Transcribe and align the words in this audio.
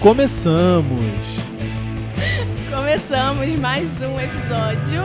Começamos! 0.00 0.98
Começamos 2.74 3.54
mais 3.56 3.86
um 4.00 4.18
episódio. 4.18 5.02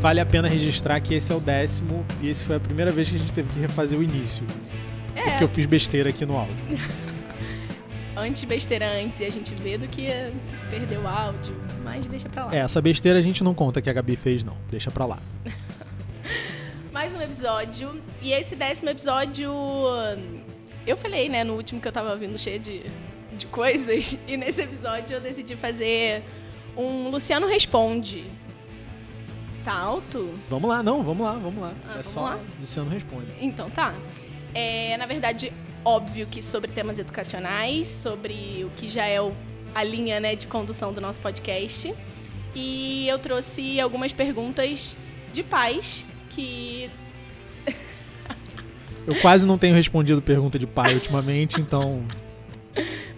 Vale 0.00 0.20
a 0.20 0.26
pena 0.26 0.48
registrar 0.48 0.98
que 1.02 1.12
esse 1.12 1.30
é 1.30 1.34
o 1.34 1.38
décimo 1.38 2.02
e 2.22 2.30
esse 2.30 2.46
foi 2.46 2.56
a 2.56 2.60
primeira 2.60 2.90
vez 2.90 3.10
que 3.10 3.16
a 3.16 3.18
gente 3.18 3.30
teve 3.30 3.52
que 3.52 3.60
refazer 3.60 3.98
o 3.98 4.02
início. 4.02 4.42
É, 5.14 5.24
Porque 5.24 5.44
eu 5.44 5.48
fiz 5.50 5.66
besteira 5.66 6.08
aqui 6.08 6.24
no 6.24 6.34
áudio. 6.38 6.56
antes 8.16 8.42
besteira 8.44 8.86
antes 8.90 9.20
e 9.20 9.26
a 9.26 9.30
gente 9.30 9.54
vê 9.54 9.76
do 9.76 9.86
que 9.86 10.08
perder 10.70 10.98
o 10.98 11.06
áudio, 11.06 11.54
mas 11.84 12.06
deixa 12.06 12.30
pra 12.30 12.46
lá. 12.46 12.54
É, 12.54 12.60
essa 12.60 12.80
besteira 12.80 13.18
a 13.18 13.22
gente 13.22 13.44
não 13.44 13.52
conta 13.52 13.82
que 13.82 13.90
a 13.90 13.92
Gabi 13.92 14.16
fez, 14.16 14.42
não. 14.42 14.56
Deixa 14.70 14.90
pra 14.90 15.04
lá. 15.04 15.18
Mais 16.90 17.14
um 17.14 17.20
episódio. 17.20 18.00
E 18.22 18.32
esse 18.32 18.56
décimo 18.56 18.88
episódio. 18.88 19.52
Eu 20.86 20.96
falei, 20.96 21.28
né, 21.28 21.44
no 21.44 21.52
último 21.52 21.82
que 21.82 21.86
eu 21.86 21.92
tava 21.92 22.16
vindo 22.16 22.36
cheio 22.38 22.58
de, 22.58 22.82
de 23.42 23.46
coisas. 23.46 24.18
E 24.26 24.36
nesse 24.36 24.62
episódio 24.62 25.14
eu 25.16 25.20
decidi 25.20 25.54
fazer 25.56 26.22
um 26.76 27.08
Luciano 27.10 27.46
Responde. 27.46 28.24
Tá 29.64 29.72
alto? 29.72 30.34
Vamos 30.50 30.68
lá, 30.68 30.82
não, 30.82 31.02
vamos 31.04 31.24
lá, 31.24 31.32
vamos 31.34 31.62
lá. 31.62 31.72
Ah, 31.86 31.90
é 31.90 31.92
vamos 31.98 32.06
só 32.06 32.22
lá? 32.22 32.38
Luciano 32.60 32.90
responde. 32.90 33.26
Então 33.40 33.70
tá. 33.70 33.94
É, 34.54 34.96
na 34.96 35.06
verdade, 35.06 35.52
óbvio 35.84 36.26
que 36.26 36.42
sobre 36.42 36.72
temas 36.72 36.98
educacionais, 36.98 37.86
sobre 37.86 38.64
o 38.64 38.70
que 38.76 38.88
já 38.88 39.04
é 39.06 39.20
o- 39.20 39.32
a 39.74 39.84
linha 39.84 40.18
né, 40.18 40.34
de 40.34 40.46
condução 40.48 40.92
do 40.92 41.00
nosso 41.00 41.20
podcast. 41.20 41.94
E 42.54 43.06
eu 43.08 43.18
trouxe 43.18 43.80
algumas 43.80 44.12
perguntas 44.12 44.96
de 45.32 45.42
pais 45.42 46.04
que. 46.30 46.90
Eu 49.06 49.14
quase 49.20 49.46
não 49.46 49.56
tenho 49.58 49.74
respondido 49.74 50.20
pergunta 50.22 50.58
de 50.58 50.66
pai 50.66 50.94
ultimamente, 50.94 51.60
então. 51.60 52.04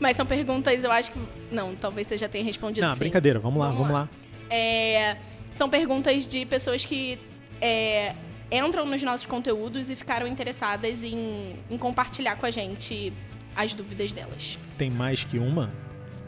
Mas 0.05 0.19
são 0.19 0.27
perguntas, 0.27 0.85
eu 0.85 0.93
acho 0.93 1.13
que. 1.13 1.19
Não, 1.51 1.75
talvez 1.75 2.07
você 2.07 2.19
já 2.19 2.29
tenha 2.29 2.45
respondido 2.45 2.87
Não, 2.87 2.93
sim. 2.93 2.99
brincadeira, 2.99 3.39
vamos 3.39 3.59
lá, 3.59 3.69
Vamos 3.69 3.89
vamos 3.89 3.95
lá. 3.95 4.01
lá. 4.01 4.55
É, 4.55 5.17
são 5.55 5.71
perguntas 5.71 6.27
de 6.27 6.45
pessoas 6.45 6.85
que 6.85 7.19
é, 7.59 8.15
entram 8.53 8.85
nos 8.85 9.03
nossos 9.03 9.25
conteúdos 9.25 9.89
e 9.89 9.97
ficaram 9.97 10.27
interessadas 10.27 11.03
em, 11.03 11.59
em 11.71 11.79
compartilhar 11.79 12.37
com 12.37 12.45
a 12.45 12.51
gente 12.51 13.15
as 13.57 13.73
dúvidas 13.73 14.13
delas. 14.13 14.59
Tem 14.77 14.91
mais 14.91 15.25
que 15.25 15.39
uma? 15.39 15.73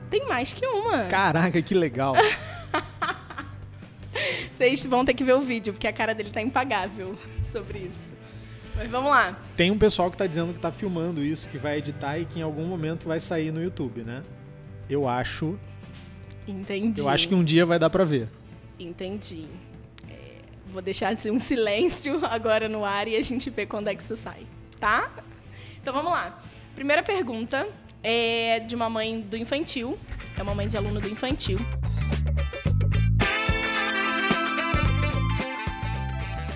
Tem 0.09 0.27
mais 0.27 0.55
que 0.55 0.67
uma. 0.67 1.05
Caraca, 1.05 1.61
que 1.61 1.75
legal. 1.75 2.15
Vocês 4.51 4.87
vão 4.87 5.05
ter 5.05 5.13
que 5.13 5.23
ver 5.23 5.35
o 5.35 5.43
vídeo, 5.43 5.75
porque 5.75 5.87
a 5.87 5.93
cara 5.93 6.15
dele 6.15 6.31
tá 6.31 6.41
impagável 6.41 7.19
sobre 7.45 7.81
isso. 7.81 8.16
Mas 8.77 8.91
vamos 8.91 9.11
lá. 9.11 9.39
Tem 9.57 9.71
um 9.71 9.79
pessoal 9.79 10.11
que 10.11 10.17
tá 10.17 10.27
dizendo 10.27 10.53
que 10.53 10.61
tá 10.61 10.71
filmando 10.71 11.25
isso, 11.25 11.49
que 11.49 11.57
vai 11.57 11.79
editar 11.79 12.19
e 12.19 12.27
que 12.27 12.41
em 12.41 12.43
algum 12.43 12.65
momento 12.65 13.09
vai 13.09 13.19
sair 13.21 13.51
no 13.51 13.63
YouTube, 13.63 14.03
né? 14.03 14.23
Eu 14.89 15.09
acho. 15.09 15.59
Entendi. 16.47 17.01
Eu 17.01 17.09
acho 17.09 17.27
que 17.27 17.35
um 17.35 17.43
dia 17.43 17.65
vai 17.65 17.79
dar 17.79 17.89
pra 17.89 18.05
ver. 18.05 18.29
Entendi. 18.79 19.47
É, 20.09 20.41
vou 20.67 20.83
deixar 20.83 21.15
assim, 21.15 21.31
um 21.31 21.41
silêncio 21.41 22.25
agora 22.27 22.69
no 22.69 22.85
ar 22.85 23.09
e 23.09 23.17
a 23.17 23.23
gente 23.23 23.49
vê 23.49 23.65
quando 23.65 23.89
é 23.89 23.95
que 23.95 24.03
isso 24.03 24.15
sai, 24.15 24.47
tá? 24.79 25.11
Então 25.81 25.95
vamos 25.95 26.13
lá. 26.13 26.39
Primeira 26.75 27.03
pergunta 27.03 27.67
é 28.03 28.61
de 28.61 28.75
uma 28.75 28.91
mãe 28.91 29.23
do 29.23 29.37
infantil. 29.37 29.99
É 30.39 30.43
uma 30.43 30.55
mãe 30.55 30.69
de 30.69 30.77
aluno 30.77 31.00
do 31.00 31.09
infantil. 31.09 31.59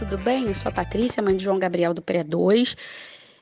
Tudo 0.01 0.17
bem? 0.17 0.47
Eu 0.47 0.55
sou 0.55 0.71
a 0.71 0.73
Patrícia, 0.73 1.23
mãe 1.23 1.37
de 1.37 1.45
João 1.45 1.59
Gabriel 1.59 1.93
do 1.93 2.01
Pré 2.01 2.25
2, 2.25 2.75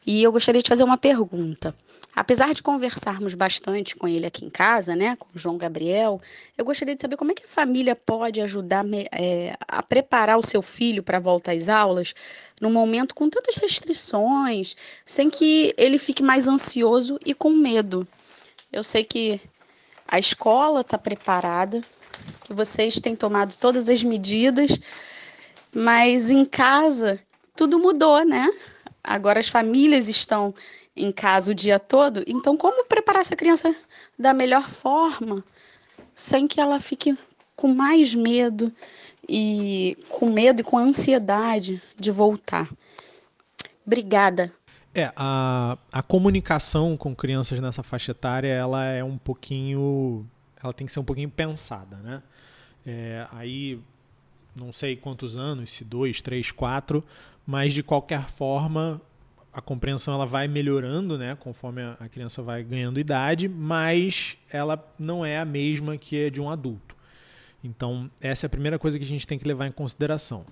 e 0.04 0.24
eu 0.24 0.32
gostaria 0.32 0.60
de 0.60 0.69
fazer 0.69 0.82
uma 0.82 0.98
pergunta. 0.98 1.72
Apesar 2.16 2.52
de 2.52 2.60
conversarmos 2.60 3.36
bastante 3.36 3.94
com 3.94 4.08
ele 4.08 4.26
aqui 4.26 4.44
em 4.44 4.50
casa, 4.50 4.96
né, 4.96 5.14
com 5.14 5.28
o 5.32 5.38
João 5.38 5.56
Gabriel, 5.56 6.20
eu 6.58 6.64
gostaria 6.64 6.96
de 6.96 7.00
saber 7.00 7.16
como 7.16 7.30
é 7.30 7.34
que 7.34 7.44
a 7.44 7.48
família 7.48 7.94
pode 7.94 8.41
ajudar 8.41 8.84
é, 9.12 9.54
a 9.69 9.80
preparar 9.84 10.36
o 10.36 10.42
seu 10.42 10.60
filho 10.60 11.00
para 11.00 11.19
a 11.19 11.20
volta 11.20 11.52
às 11.52 11.69
aulas 11.69 12.12
num 12.60 12.72
momento 12.72 13.14
com 13.14 13.30
tantas 13.30 13.54
restrições, 13.54 14.75
sem 15.04 15.30
que 15.30 15.72
ele 15.78 15.96
fique 15.96 16.25
mais 16.25 16.48
ansioso 16.48 17.20
e 17.25 17.34
com 17.34 17.50
medo. 17.50 18.06
Eu 18.72 18.82
sei 18.82 19.04
que 19.04 19.40
a 20.08 20.19
escola 20.19 20.80
está 20.80 20.98
preparada, 20.98 21.80
que 22.44 22.52
vocês 22.52 22.98
têm 22.98 23.14
tomado 23.14 23.56
todas 23.56 23.88
as 23.88 24.02
medidas, 24.02 24.76
mas 25.74 26.30
em 26.30 26.44
casa 26.44 27.20
tudo 27.56 27.78
mudou, 27.78 28.24
né? 28.24 28.48
Agora 29.02 29.40
as 29.40 29.48
famílias 29.48 30.08
estão 30.08 30.54
em 30.96 31.12
casa 31.12 31.52
o 31.52 31.54
dia 31.54 31.78
todo, 31.78 32.22
então 32.26 32.56
como 32.56 32.84
preparar 32.84 33.20
essa 33.20 33.36
criança 33.36 33.74
da 34.18 34.32
melhor 34.34 34.68
forma, 34.68 35.44
sem 36.14 36.46
que 36.46 36.60
ela 36.60 36.80
fique 36.80 37.16
com 37.54 37.68
mais 37.68 38.14
medo 38.14 38.72
e 39.28 39.96
com 40.08 40.30
medo 40.30 40.60
e 40.60 40.64
com 40.64 40.78
ansiedade 40.78 41.82
de 41.96 42.10
voltar? 42.10 42.68
Obrigada. 43.86 44.52
É, 44.94 45.12
a, 45.16 45.78
a 45.92 46.02
comunicação 46.02 46.96
com 46.96 47.14
crianças 47.14 47.60
nessa 47.60 47.82
faixa 47.82 48.12
etária, 48.12 48.48
ela 48.48 48.84
é 48.84 49.04
um 49.04 49.16
pouquinho. 49.16 50.26
Ela 50.62 50.72
tem 50.72 50.86
que 50.86 50.92
ser 50.92 51.00
um 51.00 51.04
pouquinho 51.04 51.30
pensada, 51.30 51.96
né? 51.98 52.22
É, 52.84 53.26
aí, 53.30 53.80
não 54.58 54.72
sei 54.72 54.96
quantos 54.96 55.36
anos, 55.36 55.70
se 55.70 55.84
dois, 55.84 56.20
três, 56.20 56.50
quatro, 56.50 57.04
mas 57.46 57.72
de 57.72 57.82
qualquer 57.82 58.28
forma, 58.28 59.00
a 59.52 59.60
compreensão 59.60 60.14
ela 60.14 60.26
vai 60.26 60.46
melhorando, 60.46 61.16
né? 61.16 61.34
Conforme 61.34 61.82
a, 61.82 62.08
criança 62.08 62.42
vai 62.42 62.62
ganhando 62.62 63.00
idade, 63.00 63.48
mas 63.48 64.36
ela 64.50 64.82
não 64.98 65.24
é 65.24 65.38
a 65.38 65.44
mesma 65.44 65.96
que 65.96 66.16
é 66.16 66.30
de 66.30 66.41
um 66.41 66.50
adulto. 66.50 66.96
Então, 67.62 68.10
essa 68.20 68.44
é 68.44 68.46
a 68.46 68.50
primeira 68.50 68.78
coisa 68.78 68.98
que 68.98 69.04
a 69.04 69.08
gente 69.08 69.26
tem 69.26 69.38
que 69.38 69.46
levar 69.46 69.66
em 69.66 69.72
consideração. 69.72 70.44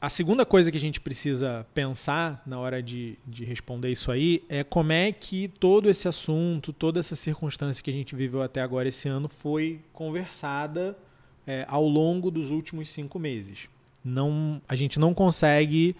A 0.00 0.08
segunda 0.08 0.46
coisa 0.46 0.70
que 0.70 0.78
a 0.78 0.80
gente 0.80 0.98
precisa 0.98 1.66
pensar 1.74 2.42
na 2.46 2.58
hora 2.58 2.82
de, 2.82 3.18
de 3.26 3.44
responder 3.44 3.90
isso 3.90 4.10
aí 4.10 4.42
é 4.48 4.64
como 4.64 4.92
é 4.92 5.12
que 5.12 5.46
todo 5.46 5.90
esse 5.90 6.08
assunto, 6.08 6.72
toda 6.72 6.98
essa 6.98 7.14
circunstância 7.14 7.84
que 7.84 7.90
a 7.90 7.92
gente 7.92 8.16
viveu 8.16 8.42
até 8.42 8.62
agora 8.62 8.88
esse 8.88 9.08
ano 9.08 9.28
foi 9.28 9.82
conversada 9.92 10.96
é, 11.46 11.64
ao 11.68 11.86
longo 11.86 12.30
dos 12.30 12.50
últimos 12.50 12.88
cinco 12.88 13.18
meses. 13.18 13.68
Não, 14.04 14.60
a 14.68 14.74
gente 14.76 14.98
não 14.98 15.12
consegue, 15.12 15.94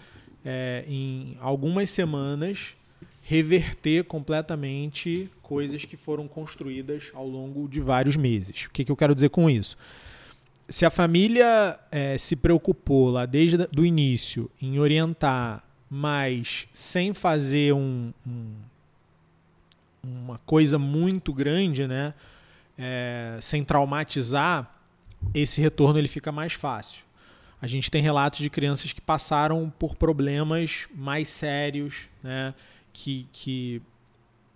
é, 0.45 0.83
em 0.87 1.37
algumas 1.39 1.89
semanas, 1.89 2.75
reverter 3.23 4.03
completamente 4.05 5.29
coisas 5.41 5.85
que 5.85 5.95
foram 5.97 6.27
construídas 6.27 7.11
ao 7.13 7.27
longo 7.27 7.67
de 7.67 7.79
vários 7.79 8.15
meses. 8.15 8.65
O 8.65 8.69
que, 8.71 8.83
que 8.83 8.91
eu 8.91 8.95
quero 8.95 9.13
dizer 9.15 9.29
com 9.29 9.49
isso? 9.49 9.77
se 10.69 10.85
a 10.85 10.89
família 10.89 11.77
eh, 11.91 12.17
se 12.17 12.33
preocupou 12.33 13.09
lá 13.09 13.25
desde 13.25 13.57
o 13.77 13.83
início 13.85 14.49
em 14.61 14.79
orientar, 14.79 15.61
mas 15.89 16.65
sem 16.71 17.13
fazer 17.13 17.73
um, 17.73 18.13
um- 18.25 18.53
uma 20.01 20.37
coisa 20.45 20.79
muito 20.79 21.33
grande, 21.33 21.85
né? 21.87 22.13
eh, 22.77 23.37
sem 23.41 23.65
traumatizar, 23.65 24.80
esse 25.33 25.61
retorno 25.61 25.99
ele 25.99 26.07
fica 26.07 26.31
mais 26.31 26.53
fácil. 26.53 27.03
A 27.61 27.67
gente 27.67 27.91
tem 27.91 28.01
relatos 28.01 28.39
de 28.39 28.49
crianças 28.49 28.91
que 28.91 29.01
passaram 29.01 29.71
por 29.77 29.95
problemas 29.95 30.87
mais 30.95 31.27
sérios, 31.27 32.09
né? 32.23 32.53
que, 32.91 33.27
que 33.31 33.81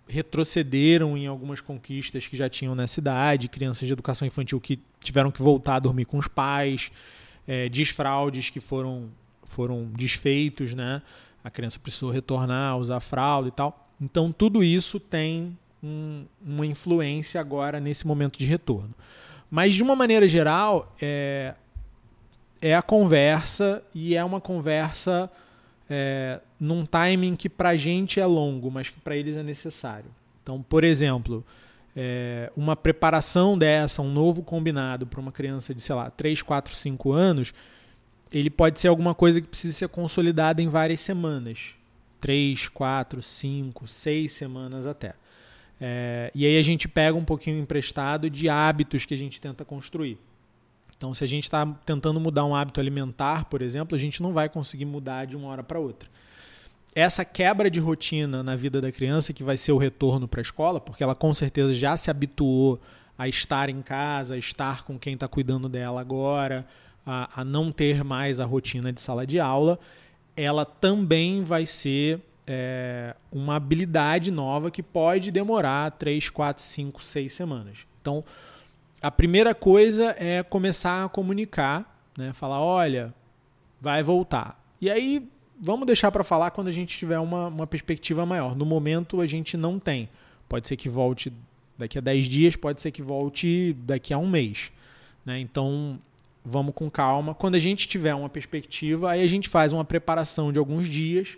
retrocederam 0.08 1.16
em 1.16 1.26
algumas 1.26 1.60
conquistas 1.60 2.26
que 2.26 2.36
já 2.36 2.48
tinham 2.48 2.74
nessa 2.74 3.00
idade, 3.00 3.48
crianças 3.48 3.86
de 3.86 3.92
educação 3.92 4.26
infantil 4.26 4.60
que 4.60 4.78
tiveram 5.00 5.30
que 5.30 5.42
voltar 5.42 5.76
a 5.76 5.78
dormir 5.78 6.04
com 6.04 6.18
os 6.18 6.28
pais, 6.28 6.90
é, 7.46 7.68
desfraudes 7.68 8.50
que 8.50 8.60
foram, 8.60 9.08
foram 9.44 9.86
desfeitos, 9.94 10.74
né? 10.74 11.02
A 11.44 11.50
criança 11.50 11.78
precisou 11.78 12.10
retornar 12.10 12.76
usar 12.76 12.98
fralda 13.00 13.48
e 13.48 13.52
tal. 13.52 13.88
Então, 14.00 14.32
tudo 14.32 14.64
isso 14.64 14.98
tem 14.98 15.56
um- 15.82 16.24
uma 16.44 16.66
influência 16.66 17.40
agora 17.40 17.78
nesse 17.78 18.06
momento 18.06 18.38
de 18.38 18.44
retorno. 18.46 18.92
Mas, 19.50 19.74
de 19.74 19.82
uma 19.82 19.94
maneira 19.94 20.26
geral, 20.26 20.92
é, 21.00 21.54
é 22.60 22.74
a 22.74 22.82
conversa 22.82 23.82
e 23.94 24.14
é 24.14 24.24
uma 24.24 24.40
conversa 24.40 25.30
é, 25.88 26.40
num 26.58 26.84
timing 26.84 27.36
que 27.36 27.48
pra 27.48 27.76
gente 27.76 28.18
é 28.20 28.26
longo, 28.26 28.70
mas 28.70 28.88
que 28.88 29.00
para 29.00 29.16
eles 29.16 29.36
é 29.36 29.42
necessário. 29.42 30.10
Então, 30.42 30.62
por 30.62 30.84
exemplo, 30.84 31.44
é, 31.96 32.50
uma 32.56 32.76
preparação 32.76 33.56
dessa, 33.56 34.02
um 34.02 34.12
novo 34.12 34.42
combinado 34.42 35.06
para 35.06 35.20
uma 35.20 35.32
criança 35.32 35.74
de, 35.74 35.80
sei 35.80 35.94
lá, 35.94 36.10
3, 36.10 36.42
4, 36.42 36.74
5 36.74 37.12
anos, 37.12 37.54
ele 38.32 38.50
pode 38.50 38.80
ser 38.80 38.88
alguma 38.88 39.14
coisa 39.14 39.40
que 39.40 39.46
precisa 39.46 39.76
ser 39.76 39.88
consolidada 39.88 40.60
em 40.60 40.68
várias 40.68 41.00
semanas. 41.00 41.74
3, 42.20 42.68
4, 42.68 43.22
5, 43.22 43.86
6 43.86 44.32
semanas 44.32 44.86
até. 44.86 45.14
É, 45.80 46.30
e 46.34 46.46
aí 46.46 46.58
a 46.58 46.62
gente 46.62 46.88
pega 46.88 47.16
um 47.16 47.24
pouquinho 47.24 47.58
emprestado 47.58 48.30
de 48.30 48.48
hábitos 48.48 49.04
que 49.04 49.14
a 49.14 49.18
gente 49.18 49.40
tenta 49.40 49.64
construir. 49.64 50.18
Então, 50.96 51.12
se 51.12 51.22
a 51.22 51.26
gente 51.26 51.44
está 51.44 51.66
tentando 51.84 52.18
mudar 52.18 52.44
um 52.46 52.54
hábito 52.54 52.80
alimentar, 52.80 53.44
por 53.44 53.60
exemplo, 53.60 53.94
a 53.94 53.98
gente 53.98 54.22
não 54.22 54.32
vai 54.32 54.48
conseguir 54.48 54.86
mudar 54.86 55.26
de 55.26 55.36
uma 55.36 55.48
hora 55.48 55.62
para 55.62 55.78
outra. 55.78 56.08
essa 56.94 57.26
quebra 57.26 57.70
de 57.70 57.78
rotina 57.78 58.42
na 58.42 58.56
vida 58.56 58.80
da 58.80 58.90
criança, 58.90 59.34
que 59.34 59.44
vai 59.44 59.58
ser 59.58 59.72
o 59.72 59.76
retorno 59.76 60.26
para 60.26 60.40
a 60.40 60.42
escola, 60.42 60.80
porque 60.80 61.02
ela 61.02 61.14
com 61.14 61.34
certeza 61.34 61.74
já 61.74 61.94
se 61.94 62.10
habituou 62.10 62.80
a 63.18 63.28
estar 63.28 63.68
em 63.68 63.82
casa, 63.82 64.34
a 64.34 64.38
estar 64.38 64.82
com 64.84 64.98
quem 64.98 65.12
está 65.12 65.28
cuidando 65.28 65.68
dela 65.68 66.00
agora, 66.00 66.66
a, 67.04 67.42
a 67.42 67.44
não 67.44 67.70
ter 67.70 68.02
mais 68.02 68.40
a 68.40 68.46
rotina 68.46 68.90
de 68.90 69.00
sala 69.00 69.26
de 69.26 69.38
aula, 69.38 69.78
ela 70.34 70.64
também 70.64 71.44
vai 71.44 71.66
ser 71.66 72.20
é, 72.46 73.14
uma 73.32 73.56
habilidade 73.56 74.30
nova 74.30 74.70
que 74.70 74.82
pode 74.82 75.30
demorar 75.30 75.90
3, 75.92 76.28
4, 76.28 76.62
5, 76.62 77.02
6 77.02 77.32
semanas. 77.32 77.78
Então, 78.00 78.24
a 79.02 79.10
primeira 79.10 79.54
coisa 79.54 80.14
é 80.18 80.42
começar 80.42 81.04
a 81.04 81.08
comunicar, 81.08 81.98
né? 82.16 82.32
falar: 82.32 82.60
olha, 82.60 83.12
vai 83.80 84.02
voltar. 84.02 84.62
E 84.80 84.90
aí, 84.90 85.28
vamos 85.60 85.86
deixar 85.86 86.10
para 86.10 86.24
falar 86.24 86.50
quando 86.50 86.68
a 86.68 86.72
gente 86.72 86.96
tiver 86.96 87.18
uma, 87.18 87.48
uma 87.48 87.66
perspectiva 87.66 88.24
maior. 88.24 88.54
No 88.54 88.64
momento, 88.64 89.20
a 89.20 89.26
gente 89.26 89.56
não 89.56 89.78
tem. 89.78 90.08
Pode 90.48 90.68
ser 90.68 90.76
que 90.76 90.88
volte 90.88 91.32
daqui 91.76 91.98
a 91.98 92.00
10 92.00 92.28
dias, 92.28 92.56
pode 92.56 92.80
ser 92.80 92.90
que 92.90 93.02
volte 93.02 93.76
daqui 93.80 94.14
a 94.14 94.18
um 94.18 94.28
mês. 94.28 94.70
Né? 95.24 95.40
Então, 95.40 95.98
vamos 96.44 96.74
com 96.74 96.88
calma. 96.88 97.34
Quando 97.34 97.56
a 97.56 97.60
gente 97.60 97.88
tiver 97.88 98.14
uma 98.14 98.28
perspectiva, 98.28 99.10
aí 99.10 99.22
a 99.22 99.26
gente 99.26 99.48
faz 99.48 99.72
uma 99.72 99.84
preparação 99.84 100.52
de 100.52 100.58
alguns 100.58 100.88
dias, 100.88 101.36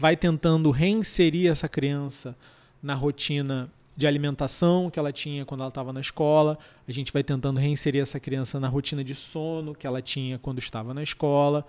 vai 0.00 0.16
tentando 0.16 0.70
reinserir 0.70 1.50
essa 1.50 1.68
criança 1.68 2.34
na 2.82 2.94
rotina 2.94 3.70
de 3.94 4.06
alimentação 4.06 4.88
que 4.88 4.98
ela 4.98 5.12
tinha 5.12 5.44
quando 5.44 5.60
ela 5.60 5.68
estava 5.68 5.92
na 5.92 6.00
escola. 6.00 6.58
A 6.88 6.92
gente 6.92 7.12
vai 7.12 7.22
tentando 7.22 7.60
reinserir 7.60 8.00
essa 8.00 8.18
criança 8.18 8.58
na 8.58 8.66
rotina 8.66 9.04
de 9.04 9.14
sono 9.14 9.74
que 9.74 9.86
ela 9.86 10.00
tinha 10.00 10.38
quando 10.38 10.58
estava 10.58 10.94
na 10.94 11.02
escola, 11.02 11.66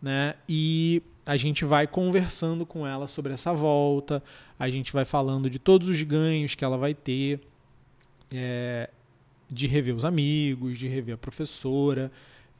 né? 0.00 0.34
E 0.48 1.02
a 1.26 1.36
gente 1.36 1.66
vai 1.66 1.86
conversando 1.86 2.64
com 2.64 2.86
ela 2.86 3.06
sobre 3.06 3.34
essa 3.34 3.52
volta. 3.52 4.22
A 4.58 4.70
gente 4.70 4.90
vai 4.90 5.04
falando 5.04 5.50
de 5.50 5.58
todos 5.58 5.86
os 5.86 6.02
ganhos 6.04 6.54
que 6.54 6.64
ela 6.64 6.78
vai 6.78 6.94
ter. 6.94 7.38
É, 8.32 8.88
de 9.50 9.66
rever 9.66 9.94
os 9.94 10.06
amigos, 10.06 10.78
de 10.78 10.88
rever 10.88 11.16
a 11.16 11.18
professora, 11.18 12.10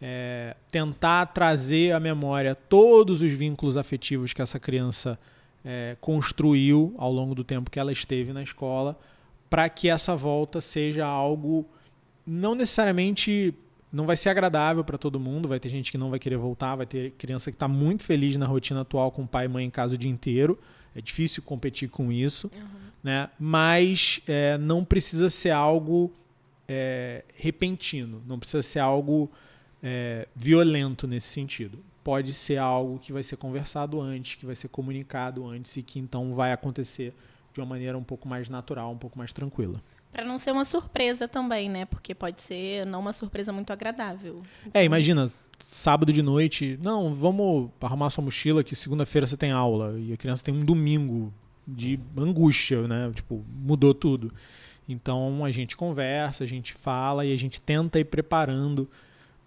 é, 0.07 0.55
tentar 0.71 1.25
trazer 1.27 1.93
à 1.93 1.99
memória 1.99 2.55
todos 2.55 3.23
os 3.23 3.33
vínculos 3.33 3.79
afetivos 3.79 4.35
que 4.35 4.43
essa 4.43 4.61
criança 4.61 5.19
é, 5.65 5.97
construiu 5.99 6.95
ao 6.99 7.11
longo 7.11 7.35
do 7.35 7.43
tempo 7.43 7.71
que 7.71 7.79
ela 7.79 7.91
esteve 7.91 8.31
na 8.31 8.43
escola, 8.43 8.99
para 9.49 9.67
que 9.71 9.89
essa 9.89 10.15
volta 10.15 10.61
seja 10.61 11.07
algo 11.07 11.65
não 12.27 12.55
necessariamente 12.55 13.55
não 13.91 14.05
vai 14.05 14.15
ser 14.15 14.29
agradável 14.29 14.85
para 14.85 14.99
todo 14.99 15.19
mundo, 15.19 15.49
vai 15.49 15.59
ter 15.59 15.71
gente 15.71 15.91
que 15.91 15.97
não 15.97 16.11
vai 16.11 16.19
querer 16.19 16.37
voltar, 16.37 16.77
vai 16.77 16.85
ter 16.85 17.13
criança 17.13 17.51
que 17.51 17.57
está 17.57 17.69
muito 17.69 18.03
feliz 18.03 18.37
na 18.37 18.45
rotina 18.45 18.83
atual 18.83 19.11
com 19.11 19.27
pai 19.27 19.47
e 19.47 19.49
mãe 19.49 19.65
em 19.65 19.71
casa 19.71 19.95
o 19.95 19.99
dia 19.99 20.11
inteiro. 20.11 20.59
É 20.95 21.01
difícil 21.01 21.43
competir 21.43 21.89
com 21.89 22.13
isso, 22.13 22.51
uhum. 22.55 22.67
né? 23.03 23.31
Mas 23.39 24.21
é, 24.27 24.59
não 24.59 24.85
precisa 24.85 25.31
ser 25.31 25.51
algo 25.51 26.13
é, 26.69 27.25
repentino, 27.37 28.21
não 28.27 28.39
precisa 28.39 28.63
ser 28.63 28.81
algo 28.81 29.31
é, 29.85 30.27
violento 30.35 31.07
nesse 31.07 31.29
sentido. 31.29 31.79
Pode 32.03 32.33
ser 32.33 32.57
algo 32.57 32.99
que 32.99 33.13
vai 33.13 33.23
ser 33.23 33.37
conversado 33.37 34.01
antes, 34.01 34.37
que 34.37 34.47
vai 34.47 34.55
ser 34.55 34.69
comunicado 34.69 35.47
antes 35.47 35.77
e 35.77 35.83
que 35.83 35.99
então 35.99 36.35
vai 36.35 36.53
acontecer 36.53 37.15
de 37.53 37.61
uma 37.61 37.67
maneira 37.67 37.97
um 37.97 38.03
pouco 38.03 38.27
mais 38.27 38.49
natural, 38.49 38.91
um 38.91 38.99
pouco 38.99 39.19
mais 39.19 39.33
tranquila. 39.33 39.75
Para 40.11 40.25
não 40.25 40.39
ser 40.39 40.53
uma 40.53 40.65
surpresa 40.65 41.29
também, 41.29 41.69
né? 41.69 41.85
Porque 41.85 42.15
pode 42.15 42.41
ser 42.41 42.87
não 42.87 43.01
uma 43.01 43.13
surpresa 43.13 43.53
muito 43.53 43.73
agradável. 43.73 44.43
É, 44.73 44.85
imagina, 44.85 45.31
sábado 45.59 46.13
de 46.13 46.23
noite, 46.23 46.79
não, 46.83 47.13
vamos 47.13 47.71
arrumar 47.81 48.11
sua 48.11 48.25
mochila 48.25 48.65
que 48.65 48.75
segunda-feira 48.75 49.27
você 49.27 49.37
tem 49.37 49.51
aula 49.51 49.99
e 49.99 50.13
a 50.13 50.17
criança 50.17 50.43
tem 50.43 50.55
um 50.55 50.65
domingo 50.65 51.33
de 51.67 51.99
angústia, 52.17 52.87
né? 52.87 53.11
Tipo, 53.15 53.45
mudou 53.49 53.93
tudo. 53.93 54.33
Então 54.89 55.45
a 55.45 55.51
gente 55.51 55.77
conversa, 55.77 56.45
a 56.45 56.47
gente 56.47 56.75
fala 56.75 57.25
e 57.25 57.33
a 57.33 57.37
gente 57.37 57.63
tenta 57.63 57.99
ir 57.99 58.05
preparando, 58.05 58.89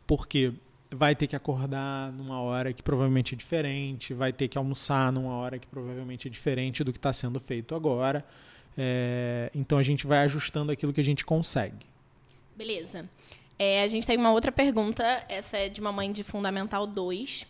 porque 0.08 0.54
vai 0.90 1.14
ter 1.14 1.28
que 1.28 1.36
acordar 1.36 2.12
numa 2.14 2.42
hora 2.42 2.72
que 2.72 2.82
provavelmente 2.82 3.36
é 3.36 3.38
diferente, 3.38 4.14
vai 4.14 4.32
ter 4.32 4.48
que 4.48 4.58
almoçar 4.58 5.12
numa 5.12 5.34
hora 5.34 5.60
que 5.60 5.68
provavelmente 5.68 6.28
é 6.28 6.32
diferente 6.32 6.84
do 6.84 6.92
que 6.94 6.98
está 6.98 7.12
sendo 7.12 7.40
feito 7.40 7.76
agora. 7.76 8.26
É, 8.78 9.52
então 9.54 9.78
a 9.78 9.84
gente 9.84 10.08
vai 10.08 10.20
ajustando 10.20 10.72
aquilo 10.72 10.94
que 10.94 11.02
a 11.02 11.04
gente 11.04 11.26
consegue. 11.26 11.86
Beleza. 12.56 13.08
É, 13.60 13.84
a 13.84 13.88
gente 13.88 14.08
tem 14.08 14.18
uma 14.18 14.32
outra 14.32 14.52
pergunta, 14.52 15.04
essa 15.28 15.58
é 15.58 15.68
de 15.68 15.82
uma 15.82 15.92
mãe 15.92 16.12
de 16.12 16.24
Fundamental 16.24 16.88
2. 16.88 17.46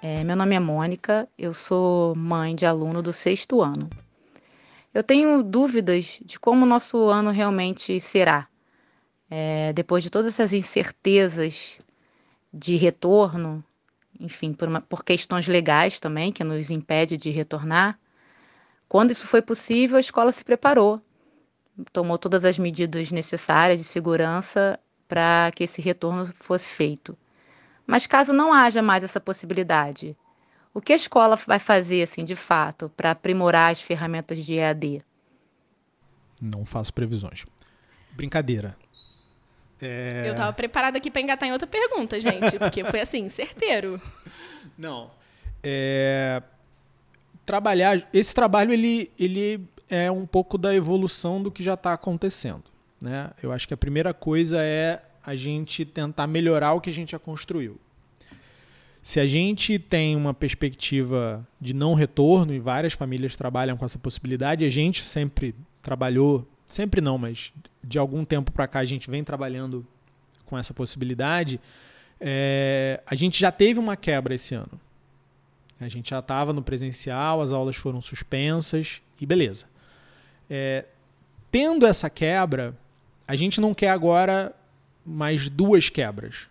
É, 0.00 0.22
meu 0.22 0.36
nome 0.36 0.54
é 0.54 0.60
Mônica, 0.60 1.28
eu 1.36 1.52
sou 1.52 2.14
mãe 2.14 2.54
de 2.54 2.64
aluno 2.64 3.02
do 3.02 3.12
sexto 3.12 3.60
ano. 3.60 3.88
Eu 4.98 5.04
tenho 5.04 5.44
dúvidas 5.44 6.18
de 6.24 6.40
como 6.40 6.64
o 6.64 6.68
nosso 6.68 7.08
ano 7.08 7.30
realmente 7.30 8.00
será. 8.00 8.48
É, 9.30 9.72
depois 9.72 10.02
de 10.02 10.10
todas 10.10 10.34
essas 10.34 10.52
incertezas 10.52 11.78
de 12.52 12.74
retorno, 12.74 13.62
enfim, 14.18 14.52
por, 14.52 14.66
uma, 14.66 14.80
por 14.80 15.04
questões 15.04 15.46
legais 15.46 16.00
também, 16.00 16.32
que 16.32 16.42
nos 16.42 16.68
impede 16.68 17.16
de 17.16 17.30
retornar, 17.30 17.96
quando 18.88 19.12
isso 19.12 19.28
foi 19.28 19.40
possível, 19.40 19.98
a 19.98 20.00
escola 20.00 20.32
se 20.32 20.42
preparou, 20.42 21.00
tomou 21.92 22.18
todas 22.18 22.44
as 22.44 22.58
medidas 22.58 23.12
necessárias 23.12 23.78
de 23.78 23.84
segurança 23.84 24.80
para 25.06 25.52
que 25.54 25.62
esse 25.62 25.80
retorno 25.80 26.26
fosse 26.40 26.68
feito. 26.68 27.16
Mas 27.86 28.04
caso 28.04 28.32
não 28.32 28.52
haja 28.52 28.82
mais 28.82 29.04
essa 29.04 29.20
possibilidade, 29.20 30.16
o 30.72 30.80
que 30.80 30.92
a 30.92 30.96
escola 30.96 31.36
vai 31.36 31.58
fazer, 31.58 32.02
assim, 32.02 32.24
de 32.24 32.36
fato, 32.36 32.90
para 32.96 33.10
aprimorar 33.10 33.72
as 33.72 33.80
ferramentas 33.80 34.44
de 34.44 34.54
EAD? 34.54 35.02
Não 36.40 36.64
faço 36.64 36.92
previsões. 36.92 37.44
Brincadeira. 38.12 38.76
É... 39.80 40.24
Eu 40.26 40.32
estava 40.32 40.52
preparada 40.52 40.98
aqui 40.98 41.10
para 41.10 41.20
engatar 41.20 41.48
em 41.48 41.52
outra 41.52 41.66
pergunta, 41.66 42.20
gente, 42.20 42.58
porque 42.58 42.84
foi 42.84 43.00
assim, 43.00 43.28
certeiro. 43.30 44.00
Não. 44.76 45.10
É... 45.62 46.42
Trabalhar, 47.46 48.06
esse 48.12 48.34
trabalho 48.34 48.72
ele, 48.72 49.10
ele 49.18 49.66
é 49.88 50.10
um 50.10 50.26
pouco 50.26 50.58
da 50.58 50.74
evolução 50.74 51.42
do 51.42 51.50
que 51.50 51.62
já 51.62 51.74
está 51.74 51.94
acontecendo, 51.94 52.64
né? 53.00 53.30
Eu 53.42 53.52
acho 53.52 53.66
que 53.66 53.72
a 53.72 53.76
primeira 53.76 54.12
coisa 54.12 54.62
é 54.62 55.00
a 55.24 55.34
gente 55.34 55.84
tentar 55.84 56.26
melhorar 56.26 56.74
o 56.74 56.80
que 56.80 56.90
a 56.90 56.92
gente 56.92 57.12
já 57.12 57.18
construiu. 57.18 57.80
Se 59.08 59.18
a 59.18 59.26
gente 59.26 59.78
tem 59.78 60.14
uma 60.14 60.34
perspectiva 60.34 61.42
de 61.58 61.72
não 61.72 61.94
retorno 61.94 62.52
e 62.52 62.58
várias 62.58 62.92
famílias 62.92 63.34
trabalham 63.34 63.74
com 63.74 63.82
essa 63.86 63.98
possibilidade, 63.98 64.66
a 64.66 64.68
gente 64.68 65.02
sempre 65.02 65.54
trabalhou, 65.80 66.46
sempre 66.66 67.00
não, 67.00 67.16
mas 67.16 67.50
de 67.82 67.98
algum 67.98 68.22
tempo 68.22 68.52
para 68.52 68.68
cá 68.68 68.80
a 68.80 68.84
gente 68.84 69.10
vem 69.10 69.24
trabalhando 69.24 69.82
com 70.44 70.58
essa 70.58 70.74
possibilidade. 70.74 71.58
É, 72.20 73.02
a 73.06 73.14
gente 73.14 73.40
já 73.40 73.50
teve 73.50 73.80
uma 73.80 73.96
quebra 73.96 74.34
esse 74.34 74.54
ano. 74.54 74.78
A 75.80 75.88
gente 75.88 76.10
já 76.10 76.18
estava 76.18 76.52
no 76.52 76.62
presencial, 76.62 77.40
as 77.40 77.50
aulas 77.50 77.76
foram 77.76 78.02
suspensas 78.02 79.00
e 79.18 79.24
beleza. 79.24 79.64
É, 80.50 80.84
tendo 81.50 81.86
essa 81.86 82.10
quebra, 82.10 82.76
a 83.26 83.34
gente 83.34 83.58
não 83.58 83.72
quer 83.72 83.88
agora 83.88 84.54
mais 85.02 85.48
duas 85.48 85.88
quebras. 85.88 86.46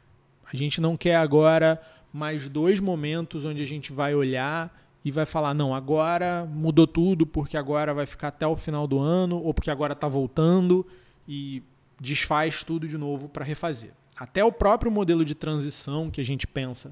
A 0.51 0.57
gente 0.57 0.81
não 0.81 0.97
quer 0.97 1.17
agora 1.17 1.79
mais 2.11 2.47
dois 2.47 2.79
momentos 2.79 3.45
onde 3.45 3.61
a 3.61 3.65
gente 3.65 3.91
vai 3.91 4.15
olhar 4.15 4.75
e 5.03 5.11
vai 5.11 5.25
falar: 5.25 5.53
não, 5.53 5.73
agora 5.73 6.47
mudou 6.51 6.87
tudo 6.87 7.25
porque 7.25 7.57
agora 7.57 7.93
vai 7.93 8.05
ficar 8.05 8.29
até 8.29 8.45
o 8.45 8.55
final 8.55 8.87
do 8.87 8.99
ano 8.99 9.41
ou 9.41 9.53
porque 9.53 9.71
agora 9.71 9.93
está 9.93 10.07
voltando 10.07 10.85
e 11.27 11.63
desfaz 11.99 12.63
tudo 12.63 12.87
de 12.87 12.97
novo 12.97 13.29
para 13.29 13.45
refazer. 13.45 13.91
Até 14.17 14.43
o 14.43 14.51
próprio 14.51 14.91
modelo 14.91 15.23
de 15.23 15.35
transição 15.35 16.09
que 16.09 16.19
a 16.19 16.25
gente 16.25 16.47
pensa, 16.47 16.91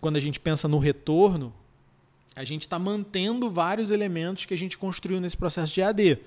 quando 0.00 0.16
a 0.16 0.20
gente 0.20 0.38
pensa 0.38 0.68
no 0.68 0.78
retorno, 0.78 1.52
a 2.34 2.44
gente 2.44 2.62
está 2.62 2.78
mantendo 2.78 3.50
vários 3.50 3.90
elementos 3.90 4.44
que 4.44 4.54
a 4.54 4.58
gente 4.58 4.76
construiu 4.76 5.20
nesse 5.20 5.36
processo 5.36 5.72
de 5.72 5.82
AD 5.82 6.18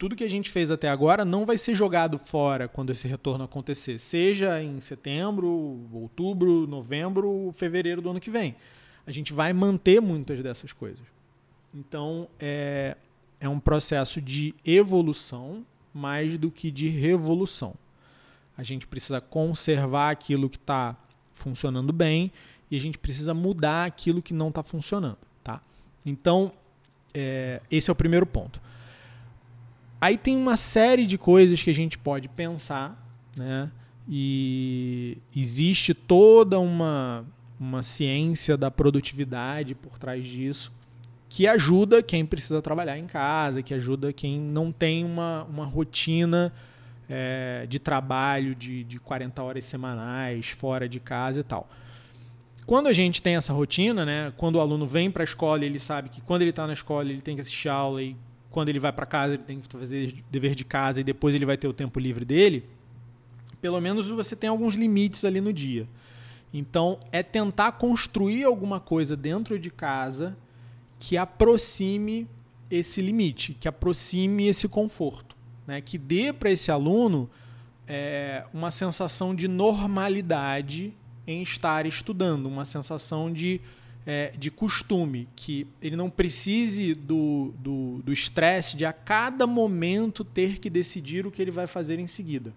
tudo 0.00 0.16
que 0.16 0.24
a 0.24 0.30
gente 0.30 0.50
fez 0.50 0.70
até 0.70 0.88
agora 0.88 1.26
não 1.26 1.44
vai 1.44 1.58
ser 1.58 1.74
jogado 1.74 2.18
fora 2.18 2.66
quando 2.66 2.88
esse 2.88 3.06
retorno 3.06 3.44
acontecer, 3.44 3.98
seja 3.98 4.62
em 4.62 4.80
setembro, 4.80 5.86
outubro, 5.92 6.66
novembro, 6.66 7.50
fevereiro 7.52 8.00
do 8.00 8.08
ano 8.08 8.18
que 8.18 8.30
vem. 8.30 8.56
A 9.06 9.10
gente 9.10 9.34
vai 9.34 9.52
manter 9.52 10.00
muitas 10.00 10.42
dessas 10.42 10.72
coisas. 10.72 11.04
Então, 11.74 12.26
é, 12.38 12.96
é 13.38 13.46
um 13.46 13.60
processo 13.60 14.22
de 14.22 14.54
evolução 14.64 15.66
mais 15.92 16.38
do 16.38 16.50
que 16.50 16.70
de 16.70 16.88
revolução. 16.88 17.74
A 18.56 18.62
gente 18.62 18.86
precisa 18.86 19.20
conservar 19.20 20.08
aquilo 20.08 20.48
que 20.48 20.56
está 20.56 20.96
funcionando 21.34 21.92
bem 21.92 22.32
e 22.70 22.76
a 22.78 22.80
gente 22.80 22.96
precisa 22.96 23.34
mudar 23.34 23.84
aquilo 23.84 24.22
que 24.22 24.32
não 24.32 24.48
está 24.48 24.62
funcionando. 24.62 25.18
Tá? 25.44 25.60
Então, 26.06 26.54
é, 27.12 27.60
esse 27.70 27.90
é 27.90 27.92
o 27.92 27.96
primeiro 27.96 28.24
ponto. 28.24 28.69
Aí 30.00 30.16
tem 30.16 30.36
uma 30.36 30.56
série 30.56 31.04
de 31.04 31.18
coisas 31.18 31.62
que 31.62 31.70
a 31.70 31.74
gente 31.74 31.98
pode 31.98 32.28
pensar, 32.28 32.96
né? 33.36 33.70
e 34.08 35.18
existe 35.36 35.94
toda 35.94 36.58
uma, 36.58 37.24
uma 37.60 37.82
ciência 37.82 38.56
da 38.56 38.70
produtividade 38.70 39.74
por 39.74 39.98
trás 39.98 40.26
disso 40.26 40.72
que 41.30 41.46
ajuda 41.46 42.02
quem 42.02 42.26
precisa 42.26 42.60
trabalhar 42.60 42.98
em 42.98 43.06
casa, 43.06 43.62
que 43.62 43.72
ajuda 43.72 44.12
quem 44.12 44.40
não 44.40 44.72
tem 44.72 45.04
uma, 45.04 45.44
uma 45.44 45.64
rotina 45.64 46.52
é, 47.08 47.66
de 47.68 47.78
trabalho 47.78 48.52
de, 48.52 48.82
de 48.82 48.98
40 48.98 49.40
horas 49.40 49.64
semanais 49.64 50.48
fora 50.48 50.88
de 50.88 50.98
casa 50.98 51.38
e 51.38 51.44
tal. 51.44 51.70
Quando 52.66 52.88
a 52.88 52.92
gente 52.92 53.22
tem 53.22 53.36
essa 53.36 53.52
rotina, 53.52 54.04
né, 54.04 54.32
quando 54.36 54.56
o 54.56 54.60
aluno 54.60 54.88
vem 54.88 55.08
para 55.08 55.22
a 55.22 55.24
escola, 55.24 55.64
ele 55.64 55.78
sabe 55.78 56.08
que 56.08 56.20
quando 56.20 56.42
ele 56.42 56.50
está 56.50 56.66
na 56.66 56.72
escola 56.72 57.08
ele 57.08 57.22
tem 57.22 57.36
que 57.36 57.42
assistir 57.42 57.68
aula 57.68 58.02
e 58.02 58.16
quando 58.50 58.68
ele 58.68 58.80
vai 58.80 58.92
para 58.92 59.06
casa 59.06 59.34
ele 59.34 59.42
tem 59.42 59.60
que 59.60 59.68
fazer 59.68 60.22
dever 60.30 60.54
de 60.54 60.64
casa 60.64 61.00
e 61.00 61.04
depois 61.04 61.34
ele 61.34 61.46
vai 61.46 61.56
ter 61.56 61.68
o 61.68 61.72
tempo 61.72 61.98
livre 61.98 62.24
dele, 62.24 62.64
pelo 63.60 63.80
menos 63.80 64.08
você 64.08 64.34
tem 64.34 64.50
alguns 64.50 64.74
limites 64.74 65.24
ali 65.24 65.40
no 65.40 65.52
dia. 65.52 65.88
Então, 66.52 66.98
é 67.12 67.22
tentar 67.22 67.72
construir 67.72 68.42
alguma 68.42 68.80
coisa 68.80 69.16
dentro 69.16 69.58
de 69.58 69.70
casa 69.70 70.36
que 70.98 71.16
aproxime 71.16 72.26
esse 72.68 73.00
limite, 73.00 73.56
que 73.58 73.68
aproxime 73.68 74.48
esse 74.48 74.66
conforto 74.66 75.30
né, 75.70 75.80
que 75.80 75.96
dê 75.96 76.32
para 76.32 76.50
esse 76.50 76.68
aluno 76.68 77.30
é, 77.86 78.44
uma 78.52 78.72
sensação 78.72 79.32
de 79.32 79.46
normalidade 79.46 80.92
em 81.24 81.42
estar 81.42 81.86
estudando, 81.86 82.46
uma 82.46 82.64
sensação 82.64 83.32
de, 83.32 83.60
é, 84.06 84.32
de 84.38 84.50
costume, 84.50 85.28
que 85.36 85.66
ele 85.82 85.96
não 85.96 86.08
precise 86.08 86.94
do 86.94 88.02
estresse 88.08 88.72
do, 88.72 88.76
do 88.76 88.78
de 88.78 88.84
a 88.84 88.92
cada 88.92 89.46
momento 89.46 90.24
ter 90.24 90.58
que 90.58 90.70
decidir 90.70 91.26
o 91.26 91.30
que 91.30 91.40
ele 91.40 91.50
vai 91.50 91.66
fazer 91.66 91.98
em 91.98 92.06
seguida. 92.06 92.52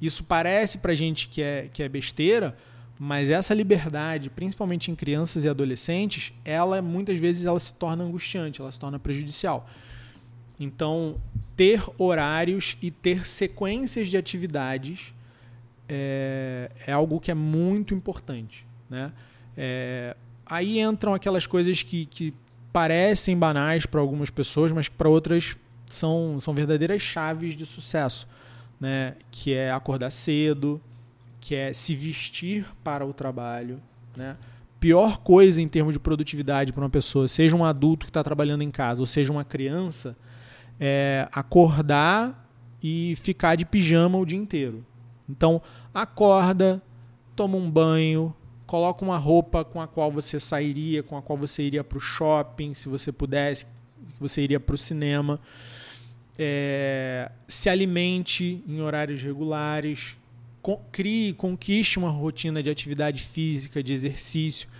Isso 0.00 0.24
parece 0.24 0.78
para 0.78 0.94
gente 0.94 1.28
que 1.28 1.40
é, 1.40 1.68
que 1.72 1.82
é 1.82 1.88
besteira, 1.88 2.56
mas 2.98 3.30
essa 3.30 3.54
liberdade, 3.54 4.30
principalmente 4.30 4.90
em 4.90 4.94
crianças 4.94 5.44
e 5.44 5.48
adolescentes, 5.48 6.32
ela 6.44 6.82
muitas 6.82 7.18
vezes 7.18 7.46
ela 7.46 7.58
se 7.58 7.72
torna 7.72 8.04
angustiante, 8.04 8.60
ela 8.60 8.70
se 8.70 8.78
torna 8.78 8.98
prejudicial. 8.98 9.68
Então, 10.58 11.20
ter 11.56 11.82
horários 11.98 12.76
e 12.80 12.90
ter 12.90 13.26
sequências 13.26 14.08
de 14.08 14.16
atividades 14.16 15.12
é, 15.88 16.70
é 16.86 16.92
algo 16.92 17.18
que 17.18 17.30
é 17.30 17.34
muito 17.34 17.94
importante. 17.94 18.66
Né? 18.88 19.12
É, 19.56 20.16
aí 20.52 20.80
entram 20.80 21.14
aquelas 21.14 21.46
coisas 21.46 21.82
que, 21.82 22.04
que 22.04 22.34
parecem 22.70 23.36
banais 23.36 23.86
para 23.86 24.00
algumas 24.00 24.28
pessoas, 24.28 24.70
mas 24.70 24.86
que 24.86 24.94
para 24.94 25.08
outras 25.08 25.56
são, 25.86 26.38
são 26.40 26.52
verdadeiras 26.52 27.00
chaves 27.00 27.56
de 27.56 27.64
sucesso. 27.64 28.28
Né? 28.78 29.14
Que 29.30 29.54
é 29.54 29.72
acordar 29.72 30.10
cedo, 30.10 30.78
que 31.40 31.54
é 31.54 31.72
se 31.72 31.94
vestir 31.94 32.66
para 32.84 33.06
o 33.06 33.14
trabalho. 33.14 33.80
Né? 34.14 34.36
Pior 34.78 35.18
coisa 35.18 35.62
em 35.62 35.68
termos 35.68 35.94
de 35.94 35.98
produtividade 35.98 36.70
para 36.70 36.82
uma 36.82 36.90
pessoa, 36.90 37.26
seja 37.28 37.56
um 37.56 37.64
adulto 37.64 38.04
que 38.04 38.10
está 38.10 38.22
trabalhando 38.22 38.60
em 38.60 38.70
casa 38.70 39.00
ou 39.00 39.06
seja 39.06 39.32
uma 39.32 39.44
criança, 39.44 40.14
é, 40.78 41.28
acordar 41.32 42.46
e 42.82 43.14
ficar 43.16 43.56
de 43.56 43.64
pijama 43.64 44.18
o 44.18 44.26
dia 44.26 44.38
inteiro. 44.38 44.84
Então, 45.26 45.62
acorda, 45.94 46.82
toma 47.34 47.56
um 47.56 47.70
banho, 47.70 48.34
coloca 48.72 49.04
uma 49.04 49.18
roupa 49.18 49.66
com 49.66 49.82
a 49.82 49.86
qual 49.86 50.10
você 50.10 50.40
sairia, 50.40 51.02
com 51.02 51.14
a 51.14 51.20
qual 51.20 51.36
você 51.36 51.62
iria 51.62 51.84
para 51.84 51.98
o 51.98 52.00
shopping, 52.00 52.72
se 52.72 52.88
você 52.88 53.12
pudesse, 53.12 53.66
você 54.18 54.40
iria 54.40 54.58
para 54.58 54.74
o 54.74 54.78
cinema. 54.78 55.38
É, 56.38 57.30
se 57.46 57.68
alimente 57.68 58.64
em 58.66 58.80
horários 58.80 59.20
regulares, 59.20 60.16
crie, 60.90 61.34
conquiste 61.34 61.98
uma 61.98 62.08
rotina 62.08 62.62
de 62.62 62.70
atividade 62.70 63.22
física, 63.22 63.82
de 63.82 63.92
exercício. 63.92 64.70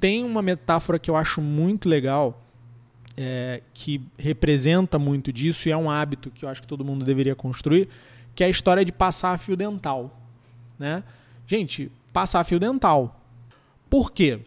Tem 0.00 0.24
uma 0.24 0.42
metáfora 0.42 0.98
que 0.98 1.08
eu 1.08 1.14
acho 1.14 1.40
muito 1.40 1.88
legal, 1.88 2.42
é, 3.16 3.62
que 3.72 4.02
representa 4.18 4.98
muito 4.98 5.32
disso 5.32 5.68
e 5.68 5.70
é 5.70 5.76
um 5.76 5.88
hábito 5.88 6.32
que 6.32 6.44
eu 6.44 6.48
acho 6.48 6.62
que 6.62 6.66
todo 6.66 6.84
mundo 6.84 7.04
deveria 7.04 7.36
construir, 7.36 7.88
que 8.34 8.42
é 8.42 8.48
a 8.48 8.50
história 8.50 8.84
de 8.84 8.90
passar 8.90 9.38
fio 9.38 9.54
dental. 9.54 10.20
Né? 10.76 11.04
Gente, 11.46 11.92
passar 12.12 12.42
fio 12.42 12.58
dental. 12.58 13.22
Por 13.88 14.12
quê? 14.12 14.40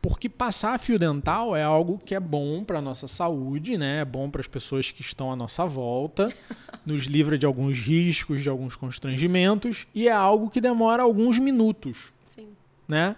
Porque 0.00 0.28
passar 0.28 0.78
fio 0.78 0.98
dental 0.98 1.56
é 1.56 1.62
algo 1.62 1.98
que 1.98 2.14
é 2.14 2.20
bom 2.20 2.62
para 2.62 2.78
a 2.78 2.82
nossa 2.82 3.08
saúde, 3.08 3.78
né? 3.78 4.00
é 4.00 4.04
bom 4.04 4.28
para 4.30 4.40
as 4.40 4.46
pessoas 4.46 4.90
que 4.90 5.00
estão 5.00 5.32
à 5.32 5.36
nossa 5.36 5.64
volta, 5.64 6.32
nos 6.84 7.04
livra 7.04 7.38
de 7.38 7.46
alguns 7.46 7.78
riscos, 7.78 8.42
de 8.42 8.48
alguns 8.48 8.76
constrangimentos, 8.76 9.86
e 9.94 10.08
é 10.08 10.12
algo 10.12 10.50
que 10.50 10.60
demora 10.60 11.02
alguns 11.02 11.38
minutos. 11.38 12.12
Sim. 12.34 12.48
Né? 12.86 13.16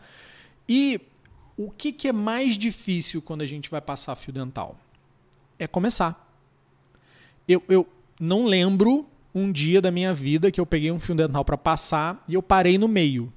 E 0.68 1.00
o 1.56 1.71
que, 1.71 1.90
que 1.90 2.09
é 2.09 2.12
mais 2.12 2.56
difícil 2.56 3.21
quando 3.21 3.42
a 3.42 3.47
gente 3.47 3.68
vai 3.68 3.80
passar 3.80 4.14
fio 4.14 4.33
dental? 4.33 4.76
é 5.59 5.66
começar. 5.66 6.23
Eu, 7.47 7.62
eu 7.68 7.87
não 8.21 8.47
lembro 8.47 9.06
um 9.35 9.52
dia 9.52 9.80
da 9.80 9.90
minha 9.90 10.12
vida 10.12 10.50
que 10.50 10.61
eu 10.61 10.66
peguei 10.66 10.90
um 10.90 10.99
fio 10.99 11.14
dental 11.14 11.45
para 11.45 11.56
passar 11.56 12.23
e 12.28 12.35
eu 12.35 12.42
parei 12.42 12.78
no 12.78 12.88
meio. 12.88 13.33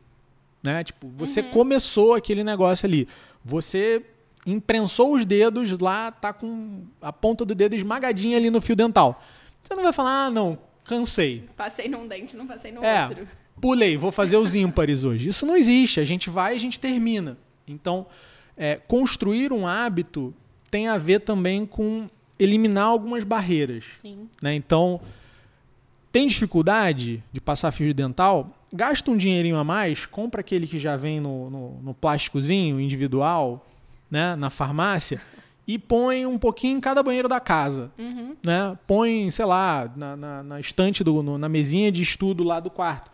Né? 0.62 0.84
Tipo, 0.84 1.08
você 1.10 1.42
uhum. 1.42 1.52
começou 1.52 2.14
aquele 2.14 2.44
negócio 2.44 2.86
ali. 2.86 3.08
Você 3.44 4.04
imprensou 4.46 5.16
os 5.16 5.26
dedos 5.26 5.78
lá, 5.80 6.12
tá 6.12 6.34
com 6.34 6.84
a 7.02 7.12
ponta 7.12 7.46
do 7.46 7.54
dedo 7.54 7.76
esmagadinha 7.76 8.38
ali 8.38 8.50
no 8.50 8.62
fio 8.62 8.76
dental. 8.76 9.22
Você 9.62 9.76
não 9.76 9.84
vai 9.84 9.94
falar, 9.94 10.26
ah, 10.26 10.32
não, 10.32 10.58
cansei. 10.84 11.48
Passei 11.56 11.88
num 11.88 12.08
dente, 12.08 12.36
não 12.36 12.48
passei 12.48 12.72
no 12.72 12.84
é, 12.84 13.08
outro. 13.08 13.28
Pulei, 13.62 13.98
vou 13.98 14.12
fazer 14.12 14.38
os 14.38 14.56
ímpares 14.56 15.04
hoje. 15.04 15.30
Isso 15.30 15.46
não 15.46 15.56
existe. 15.56 16.00
A 16.00 16.06
gente 16.06 16.30
vai 16.30 16.54
e 16.54 16.56
a 16.56 16.60
gente 16.60 16.80
termina. 16.80 17.38
Então, 17.68 18.08
é, 18.58 18.76
construir 18.76 19.52
um 19.52 19.68
hábito 19.68 20.34
tem 20.72 20.88
a 20.88 20.98
ver 20.98 21.20
também 21.20 21.66
com 21.66 22.10
eliminar 22.38 22.86
algumas 22.86 23.24
barreiras. 23.24 23.86
Sim. 24.02 24.30
Né? 24.42 24.56
Então, 24.56 25.02
tem 26.12 26.28
dificuldade 26.28 27.24
de 27.32 27.40
passar 27.40 27.72
fio 27.72 27.94
dental? 27.94 28.50
Gasta 28.72 29.10
um 29.10 29.18
dinheirinho 29.18 29.58
a 29.58 29.64
mais, 29.64 30.06
compra 30.06 30.42
aquele 30.42 30.68
que 30.68 30.80
já 30.80 30.96
vem 30.96 31.20
no, 31.20 31.50
no, 31.50 31.82
no 31.82 31.94
plásticozinho 31.94 32.80
individual, 32.80 33.66
né, 34.10 34.36
na 34.36 34.50
farmácia, 34.50 35.22
e 35.68 35.78
põe 35.78 36.26
um 36.26 36.38
pouquinho 36.38 36.78
em 36.78 36.82
cada 36.82 37.04
banheiro 37.04 37.28
da 37.28 37.40
casa. 37.40 37.92
Uhum. 37.98 38.36
Né? 38.44 38.78
Põe, 38.88 39.30
sei 39.30 39.46
lá, 39.46 39.92
na, 39.96 40.16
na, 40.16 40.44
na 40.44 40.60
estante, 40.60 41.04
do, 41.04 41.22
no, 41.22 41.38
na 41.38 41.48
mesinha 41.48 41.92
de 41.92 42.02
estudo 42.02 42.44
lá 42.44 42.60
do 42.60 42.72
quarto. 42.72 43.12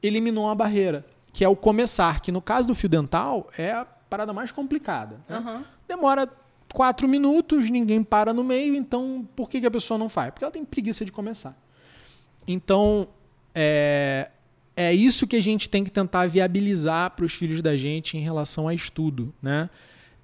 Eliminou 0.00 0.44
uma 0.44 0.54
barreira, 0.54 1.04
que 1.32 1.44
é 1.44 1.48
o 1.48 1.56
começar, 1.56 2.20
que 2.20 2.30
no 2.30 2.40
caso 2.40 2.68
do 2.68 2.74
fio 2.74 2.88
dental 2.88 3.50
é 3.58 3.72
a 3.72 3.84
parada 3.84 4.32
mais 4.32 4.52
complicada. 4.52 5.20
Né? 5.28 5.38
Uhum. 5.38 5.64
Demora 5.88 6.28
quatro 6.72 7.08
minutos, 7.08 7.68
ninguém 7.68 8.04
para 8.04 8.32
no 8.32 8.44
meio, 8.44 8.76
então 8.76 9.26
por 9.34 9.48
que, 9.48 9.60
que 9.60 9.66
a 9.66 9.70
pessoa 9.70 9.98
não 9.98 10.08
faz? 10.08 10.30
Porque 10.30 10.44
ela 10.44 10.52
tem 10.52 10.64
preguiça 10.64 11.04
de 11.04 11.10
começar. 11.10 11.56
Então, 12.46 13.08
é, 13.54 14.30
é 14.76 14.92
isso 14.92 15.26
que 15.26 15.36
a 15.36 15.42
gente 15.42 15.68
tem 15.68 15.82
que 15.82 15.90
tentar 15.90 16.26
viabilizar 16.26 17.10
para 17.12 17.24
os 17.24 17.32
filhos 17.32 17.62
da 17.62 17.76
gente 17.76 18.16
em 18.16 18.20
relação 18.20 18.68
a 18.68 18.74
estudo, 18.74 19.32
né? 19.42 19.70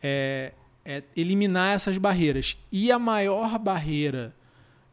É, 0.03 0.53
é 0.85 1.03
eliminar 1.17 1.75
essas 1.75 1.97
barreiras. 1.97 2.57
E 2.71 2.93
a 2.93 2.99
maior 2.99 3.59
barreira 3.59 4.35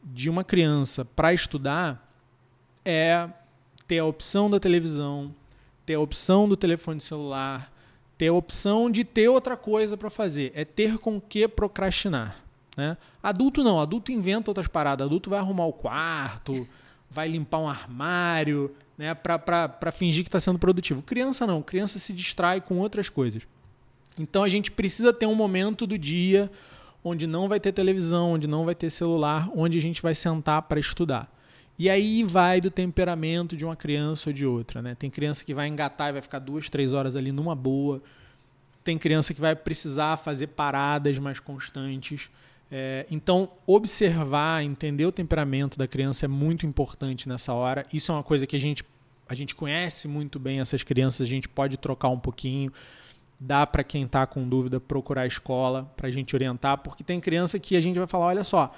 de 0.03 0.29
uma 0.29 0.43
criança 0.43 1.03
para 1.03 1.33
estudar 1.33 2.09
é 2.85 3.27
ter 3.87 3.99
a 3.99 4.05
opção 4.05 4.49
da 4.49 4.59
televisão, 4.59 5.33
ter 5.85 5.95
a 5.95 5.99
opção 5.99 6.47
do 6.47 6.55
telefone 6.55 7.01
celular, 7.01 7.71
ter 8.17 8.27
a 8.27 8.33
opção 8.33 8.89
de 8.89 9.03
ter 9.03 9.27
outra 9.27 9.57
coisa 9.57 9.97
para 9.97 10.09
fazer, 10.09 10.51
é 10.55 10.63
ter 10.63 10.97
com 10.97 11.19
que 11.19 11.47
procrastinar. 11.47 12.37
Né? 12.77 12.95
Adulto 13.21 13.63
não, 13.63 13.79
adulto 13.79 14.11
inventa 14.11 14.51
outras 14.51 14.67
paradas, 14.67 15.07
adulto 15.07 15.29
vai 15.29 15.39
arrumar 15.39 15.65
o 15.65 15.73
quarto, 15.73 16.67
vai 17.09 17.27
limpar 17.27 17.59
um 17.59 17.67
armário, 17.67 18.73
né, 18.97 19.13
para 19.13 19.91
fingir 19.91 20.23
que 20.23 20.27
está 20.27 20.39
sendo 20.39 20.59
produtivo. 20.59 21.01
Criança 21.01 21.47
não, 21.47 21.61
criança 21.61 21.97
se 21.99 22.13
distrai 22.13 22.61
com 22.61 22.77
outras 22.77 23.09
coisas. 23.09 23.47
Então 24.17 24.43
a 24.43 24.49
gente 24.49 24.69
precisa 24.71 25.13
ter 25.13 25.25
um 25.25 25.35
momento 25.35 25.87
do 25.87 25.97
dia 25.97 26.51
onde 27.03 27.25
não 27.25 27.47
vai 27.47 27.59
ter 27.59 27.71
televisão, 27.71 28.33
onde 28.33 28.47
não 28.47 28.65
vai 28.65 28.75
ter 28.75 28.89
celular, 28.89 29.49
onde 29.55 29.77
a 29.77 29.81
gente 29.81 30.01
vai 30.01 30.13
sentar 30.13 30.63
para 30.63 30.79
estudar. 30.79 31.33
E 31.77 31.89
aí 31.89 32.25
vai 32.25 32.59
do 32.59 32.69
temperamento 32.69 33.55
de 33.55 33.63
uma 33.63 33.75
criança 33.75 34.29
ou 34.29 34.33
de 34.33 34.45
outra. 34.45 34.81
Né? 34.81 34.95
Tem 34.95 35.09
criança 35.09 35.45
que 35.45 35.53
vai 35.53 35.67
engatar 35.69 36.09
e 36.09 36.13
vai 36.13 36.21
ficar 36.21 36.39
duas, 36.39 36.69
três 36.69 36.91
horas 36.91 37.15
ali 37.15 37.31
numa 37.31 37.55
boa. 37.55 38.01
Tem 38.83 38.97
criança 38.97 39.33
que 39.33 39.39
vai 39.39 39.55
precisar 39.55 40.17
fazer 40.17 40.47
paradas 40.47 41.17
mais 41.17 41.39
constantes. 41.39 42.29
É, 42.71 43.05
então, 43.09 43.49
observar, 43.65 44.63
entender 44.63 45.05
o 45.05 45.11
temperamento 45.11 45.77
da 45.77 45.87
criança 45.87 46.25
é 46.25 46.27
muito 46.27 46.65
importante 46.65 47.27
nessa 47.27 47.53
hora. 47.53 47.85
Isso 47.91 48.11
é 48.11 48.15
uma 48.15 48.23
coisa 48.23 48.45
que 48.45 48.55
a 48.55 48.59
gente, 48.59 48.83
a 49.27 49.33
gente 49.33 49.55
conhece 49.55 50.07
muito 50.07 50.39
bem 50.39 50.59
essas 50.59 50.83
crianças, 50.83 51.27
a 51.27 51.29
gente 51.29 51.49
pode 51.49 51.77
trocar 51.77 52.09
um 52.09 52.19
pouquinho. 52.19 52.71
Dá 53.39 53.65
para 53.65 53.83
quem 53.83 54.03
está 54.03 54.27
com 54.27 54.47
dúvida 54.47 54.79
procurar 54.79 55.21
a 55.21 55.27
escola 55.27 55.91
para 55.95 56.07
a 56.07 56.11
gente 56.11 56.35
orientar, 56.35 56.77
porque 56.79 57.03
tem 57.03 57.19
criança 57.19 57.57
que 57.57 57.75
a 57.75 57.81
gente 57.81 57.97
vai 57.97 58.07
falar: 58.07 58.25
olha 58.25 58.43
só, 58.43 58.75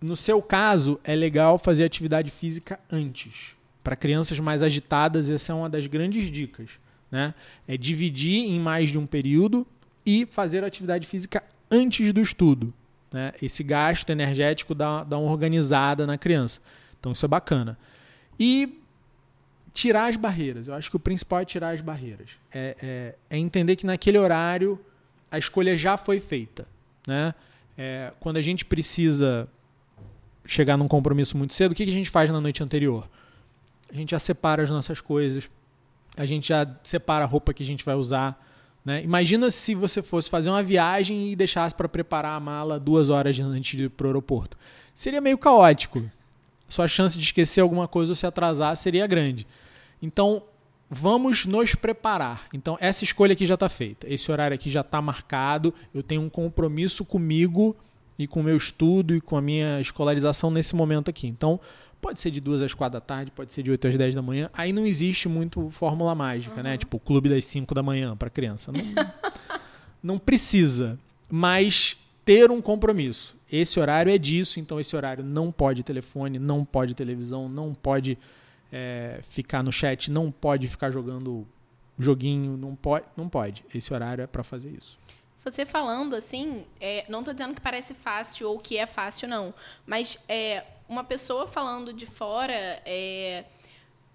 no 0.00 0.16
seu 0.16 0.40
caso, 0.40 0.98
é 1.04 1.14
legal 1.14 1.58
fazer 1.58 1.84
atividade 1.84 2.30
física 2.30 2.78
antes. 2.90 3.54
Para 3.82 3.96
crianças 3.96 4.38
mais 4.38 4.62
agitadas, 4.62 5.28
essa 5.28 5.52
é 5.52 5.54
uma 5.54 5.68
das 5.68 5.86
grandes 5.86 6.30
dicas. 6.30 6.70
Né? 7.10 7.34
É 7.66 7.76
dividir 7.76 8.44
em 8.44 8.58
mais 8.58 8.90
de 8.90 8.98
um 8.98 9.06
período 9.06 9.66
e 10.06 10.26
fazer 10.26 10.64
atividade 10.64 11.06
física 11.06 11.42
antes 11.70 12.12
do 12.12 12.20
estudo. 12.20 12.72
Né? 13.12 13.32
Esse 13.42 13.62
gasto 13.62 14.10
energético 14.10 14.74
dá, 14.74 15.04
dá 15.04 15.18
uma 15.18 15.30
organizada 15.30 16.06
na 16.06 16.16
criança. 16.16 16.60
Então 16.98 17.12
isso 17.12 17.24
é 17.24 17.28
bacana. 17.28 17.78
E 18.38 18.80
tirar 19.72 20.06
as 20.06 20.16
barreiras. 20.16 20.68
Eu 20.68 20.74
acho 20.74 20.90
que 20.90 20.96
o 20.96 21.00
principal 21.00 21.40
é 21.40 21.44
tirar 21.44 21.70
as 21.70 21.80
barreiras. 21.80 22.30
É, 22.52 22.76
é, 22.82 23.14
é 23.36 23.38
entender 23.38 23.76
que 23.76 23.86
naquele 23.86 24.18
horário 24.18 24.78
a 25.30 25.38
escolha 25.38 25.76
já 25.76 25.96
foi 25.96 26.20
feita. 26.20 26.66
Né? 27.06 27.34
É, 27.76 28.12
quando 28.20 28.36
a 28.36 28.42
gente 28.42 28.64
precisa 28.64 29.48
chegar 30.46 30.76
num 30.76 30.88
compromisso 30.88 31.36
muito 31.36 31.54
cedo, 31.54 31.72
o 31.72 31.74
que, 31.74 31.84
que 31.84 31.90
a 31.90 31.94
gente 31.94 32.10
faz 32.10 32.30
na 32.30 32.40
noite 32.40 32.62
anterior? 32.62 33.08
A 33.90 33.94
gente 33.94 34.10
já 34.10 34.18
separa 34.18 34.62
as 34.62 34.70
nossas 34.70 35.00
coisas, 35.00 35.50
a 36.16 36.26
gente 36.26 36.48
já 36.48 36.66
separa 36.84 37.24
a 37.24 37.26
roupa 37.26 37.54
que 37.54 37.62
a 37.62 37.66
gente 37.66 37.84
vai 37.84 37.94
usar. 37.94 38.40
Né? 38.84 39.02
Imagina 39.02 39.50
se 39.50 39.74
você 39.74 40.02
fosse 40.02 40.28
fazer 40.28 40.50
uma 40.50 40.62
viagem 40.62 41.30
e 41.30 41.36
deixasse 41.36 41.74
para 41.74 41.88
preparar 41.88 42.36
a 42.36 42.40
mala 42.40 42.80
duas 42.80 43.08
horas 43.08 43.38
antes 43.38 43.76
de 43.76 43.84
ir 43.84 43.90
para 43.90 44.06
o 44.06 44.08
aeroporto. 44.08 44.56
Seria 44.94 45.20
meio 45.20 45.38
caótico. 45.38 46.02
Sua 46.68 46.88
chance 46.88 47.18
de 47.18 47.24
esquecer 47.24 47.60
alguma 47.60 47.86
coisa 47.86 48.12
ou 48.12 48.16
se 48.16 48.26
atrasar 48.26 48.74
seria 48.76 49.06
grande. 49.06 49.46
Então, 50.00 50.42
vamos 50.90 51.46
nos 51.46 51.74
preparar. 51.74 52.46
Então, 52.52 52.76
essa 52.80 53.04
escolha 53.04 53.34
aqui 53.34 53.46
já 53.46 53.54
está 53.54 53.68
feita. 53.68 54.06
Esse 54.12 54.30
horário 54.32 54.54
aqui 54.54 54.70
já 54.70 54.80
está 54.80 55.00
marcado. 55.00 55.72
Eu 55.94 56.02
tenho 56.02 56.22
um 56.22 56.28
compromisso 56.28 57.04
comigo 57.04 57.76
e 58.18 58.26
com 58.26 58.40
o 58.40 58.42
meu 58.42 58.56
estudo 58.56 59.14
e 59.14 59.20
com 59.20 59.36
a 59.36 59.40
minha 59.40 59.80
escolarização 59.80 60.50
nesse 60.50 60.74
momento 60.74 61.08
aqui. 61.08 61.26
Então, 61.26 61.58
pode 62.00 62.18
ser 62.18 62.30
de 62.30 62.40
duas 62.40 62.60
às 62.60 62.74
quatro 62.74 62.98
da 62.98 63.00
tarde, 63.00 63.30
pode 63.30 63.52
ser 63.52 63.62
de 63.62 63.70
8 63.70 63.88
às 63.88 63.96
10 63.96 64.14
da 64.14 64.22
manhã. 64.22 64.50
Aí 64.52 64.72
não 64.72 64.84
existe 64.84 65.28
muito 65.28 65.70
fórmula 65.70 66.14
mágica, 66.14 66.56
uhum. 66.56 66.62
né? 66.62 66.76
Tipo, 66.76 66.98
clube 66.98 67.28
das 67.28 67.44
5 67.44 67.72
da 67.74 67.82
manhã 67.82 68.16
para 68.16 68.28
criança. 68.28 68.72
Não, 68.72 68.82
não 70.02 70.18
precisa. 70.18 70.98
Mas 71.30 71.96
ter 72.24 72.50
um 72.50 72.60
compromisso. 72.60 73.36
Esse 73.50 73.78
horário 73.78 74.10
é 74.10 74.18
disso, 74.18 74.58
então 74.58 74.80
esse 74.80 74.96
horário 74.96 75.22
não 75.22 75.52
pode 75.52 75.82
telefone, 75.82 76.38
não 76.38 76.64
pode 76.64 76.94
televisão, 76.94 77.48
não 77.48 77.74
pode 77.74 78.18
é, 78.72 79.20
ficar 79.28 79.62
no 79.62 79.70
chat, 79.70 80.10
não 80.10 80.30
pode 80.30 80.66
ficar 80.66 80.90
jogando 80.90 81.46
joguinho, 81.98 82.56
não 82.56 82.74
pode, 82.74 83.06
não 83.16 83.28
pode. 83.28 83.64
Esse 83.74 83.92
horário 83.92 84.22
é 84.22 84.26
para 84.26 84.42
fazer 84.42 84.70
isso. 84.70 84.98
Você 85.44 85.66
falando 85.66 86.14
assim, 86.14 86.64
é, 86.80 87.04
não 87.08 87.20
estou 87.20 87.34
dizendo 87.34 87.54
que 87.54 87.60
parece 87.60 87.94
fácil 87.94 88.48
ou 88.48 88.58
que 88.58 88.76
é 88.78 88.86
fácil, 88.86 89.28
não. 89.28 89.52
Mas 89.84 90.24
é, 90.28 90.64
uma 90.88 91.02
pessoa 91.02 91.46
falando 91.46 91.92
de 91.92 92.06
fora 92.06 92.80
é, 92.84 93.44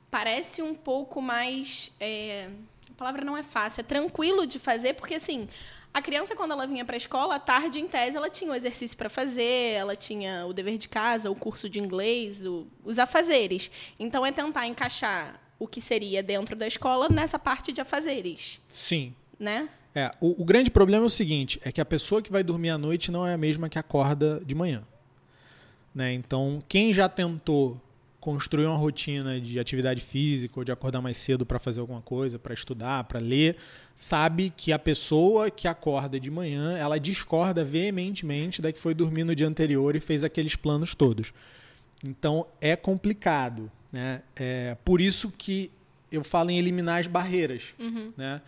parece 0.10 0.62
um 0.62 0.74
pouco 0.74 1.22
mais. 1.22 1.93
É, 2.00 2.50
a 2.89 2.93
palavra 2.93 3.25
não 3.25 3.36
é 3.36 3.43
fácil, 3.43 3.81
é 3.81 3.84
tranquilo 3.84 4.48
de 4.48 4.60
fazer, 4.60 4.93
porque 4.93 5.15
assim. 5.15 5.48
A 5.93 6.01
criança, 6.01 6.36
quando 6.36 6.51
ela 6.51 6.67
vinha 6.67 6.86
para 6.86 6.96
a 6.96 6.98
escola, 6.98 7.36
à 7.36 7.39
tarde, 7.39 7.79
em 7.79 7.88
tese, 7.88 8.15
ela 8.15 8.29
tinha 8.29 8.51
o 8.51 8.55
exercício 8.55 8.96
para 8.96 9.10
fazer, 9.10 9.74
ela 9.74 9.96
tinha 9.96 10.46
o 10.46 10.53
dever 10.53 10.77
de 10.77 10.88
casa, 10.88 11.31
o 11.31 11.36
curso 11.36 11.67
de 11.67 11.79
inglês, 11.79 12.46
o, 12.46 12.67
os 12.84 13.00
afazeres. 13.00 13.72
Então, 13.98 14.24
é 14.24 14.31
tentar 14.31 14.67
encaixar 14.67 15.39
o 15.57 15.67
que 15.67 15.81
seria 15.81 16.22
dentro 16.22 16.55
da 16.55 16.67
escola 16.67 17.10
nessa 17.10 17.39
parte 17.39 17.74
de 17.74 17.81
afazeres. 17.81 18.60
Sim. 18.67 19.15
Né? 19.39 19.69
É, 19.93 20.11
o, 20.21 20.41
o, 20.41 20.45
grande 20.45 20.69
problema 20.69 21.03
é 21.03 21.07
o 21.07 21.09
seguinte: 21.09 21.59
é 21.63 21.71
que 21.71 21.81
a 21.81 21.85
pessoa 21.85 22.21
que 22.21 22.31
vai 22.31 22.43
dormir 22.43 22.69
à 22.69 22.77
noite 22.77 23.11
não 23.11 23.25
é 23.25 23.33
a 23.33 23.37
mesma 23.37 23.69
que 23.69 23.79
acorda 23.79 24.41
de 24.45 24.53
manhã. 24.53 24.83
Né? 25.93 26.13
Então, 26.13 26.61
quem 26.67 26.93
já 26.93 27.09
tentou 27.09 27.81
construir 28.19 28.65
uma 28.65 28.75
rotina 28.75 29.39
de 29.39 29.59
atividade 29.59 30.01
física 30.01 30.59
ou 30.59 30.63
de 30.63 30.71
acordar 30.71 31.01
mais 31.01 31.17
cedo 31.17 31.45
para 31.45 31.59
fazer 31.59 31.79
alguma 31.79 32.01
coisa, 32.01 32.37
para 32.37 32.53
estudar, 32.53 33.05
para 33.05 33.19
ler, 33.19 33.55
sabe 33.95 34.51
que 34.55 34.73
a 34.73 34.77
pessoa 34.77 35.50
que 35.50 35.67
acorda 35.67 36.19
de 36.19 36.29
manhã, 36.29 36.77
ela 36.77 37.00
discorda 37.00 37.63
veementemente 37.63 38.61
da 38.61 38.71
que 38.71 38.79
foi 38.79 38.93
dormir 38.93 39.23
no 39.23 39.33
dia 39.33 39.47
anterior 39.47 39.95
e 39.95 40.00
fez 40.00 40.23
aqueles 40.23 40.55
planos 40.55 40.93
todos. 40.93 41.31
Então, 42.05 42.45
é 42.59 42.75
complicado. 42.75 43.71
Né? 43.91 44.21
É 44.35 44.75
por 44.83 45.00
isso 45.00 45.31
que 45.35 45.71
eu 46.11 46.23
falo 46.23 46.50
em 46.51 46.59
eliminar 46.59 47.00
as 47.00 47.07
barreiras. 47.07 47.73
Uhum. 47.79 48.11
Né? 48.17 48.41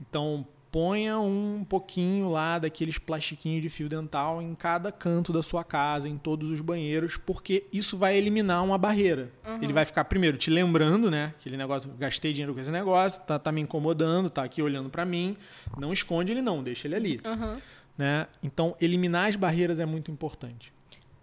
Então, 0.00 0.46
ponha 0.70 1.18
um 1.18 1.64
pouquinho 1.64 2.28
lá 2.28 2.58
daqueles 2.58 2.98
plastiquinhos 2.98 3.62
de 3.62 3.70
fio 3.70 3.88
dental 3.88 4.42
em 4.42 4.54
cada 4.54 4.92
canto 4.92 5.32
da 5.32 5.42
sua 5.42 5.64
casa, 5.64 6.06
em 6.08 6.18
todos 6.18 6.50
os 6.50 6.60
banheiros, 6.60 7.16
porque 7.16 7.64
isso 7.72 7.96
vai 7.96 8.16
eliminar 8.16 8.62
uma 8.62 8.76
barreira. 8.76 9.32
Uhum. 9.46 9.58
Ele 9.62 9.72
vai 9.72 9.86
ficar 9.86 10.04
primeiro 10.04 10.36
te 10.36 10.50
lembrando, 10.50 11.10
né? 11.10 11.32
Aquele 11.38 11.56
negócio, 11.56 11.90
gastei 11.98 12.32
dinheiro 12.32 12.52
com 12.52 12.60
esse 12.60 12.70
negócio, 12.70 13.22
tá, 13.22 13.38
tá 13.38 13.50
me 13.50 13.62
incomodando, 13.62 14.28
tá 14.28 14.42
aqui 14.42 14.60
olhando 14.60 14.90
para 14.90 15.04
mim. 15.06 15.36
Não 15.78 15.92
esconde 15.92 16.32
ele 16.32 16.42
não, 16.42 16.62
deixa 16.62 16.86
ele 16.86 16.94
ali. 16.94 17.20
Uhum. 17.24 17.56
Né? 17.96 18.26
Então, 18.42 18.76
eliminar 18.78 19.28
as 19.30 19.36
barreiras 19.36 19.80
é 19.80 19.86
muito 19.86 20.10
importante. 20.10 20.74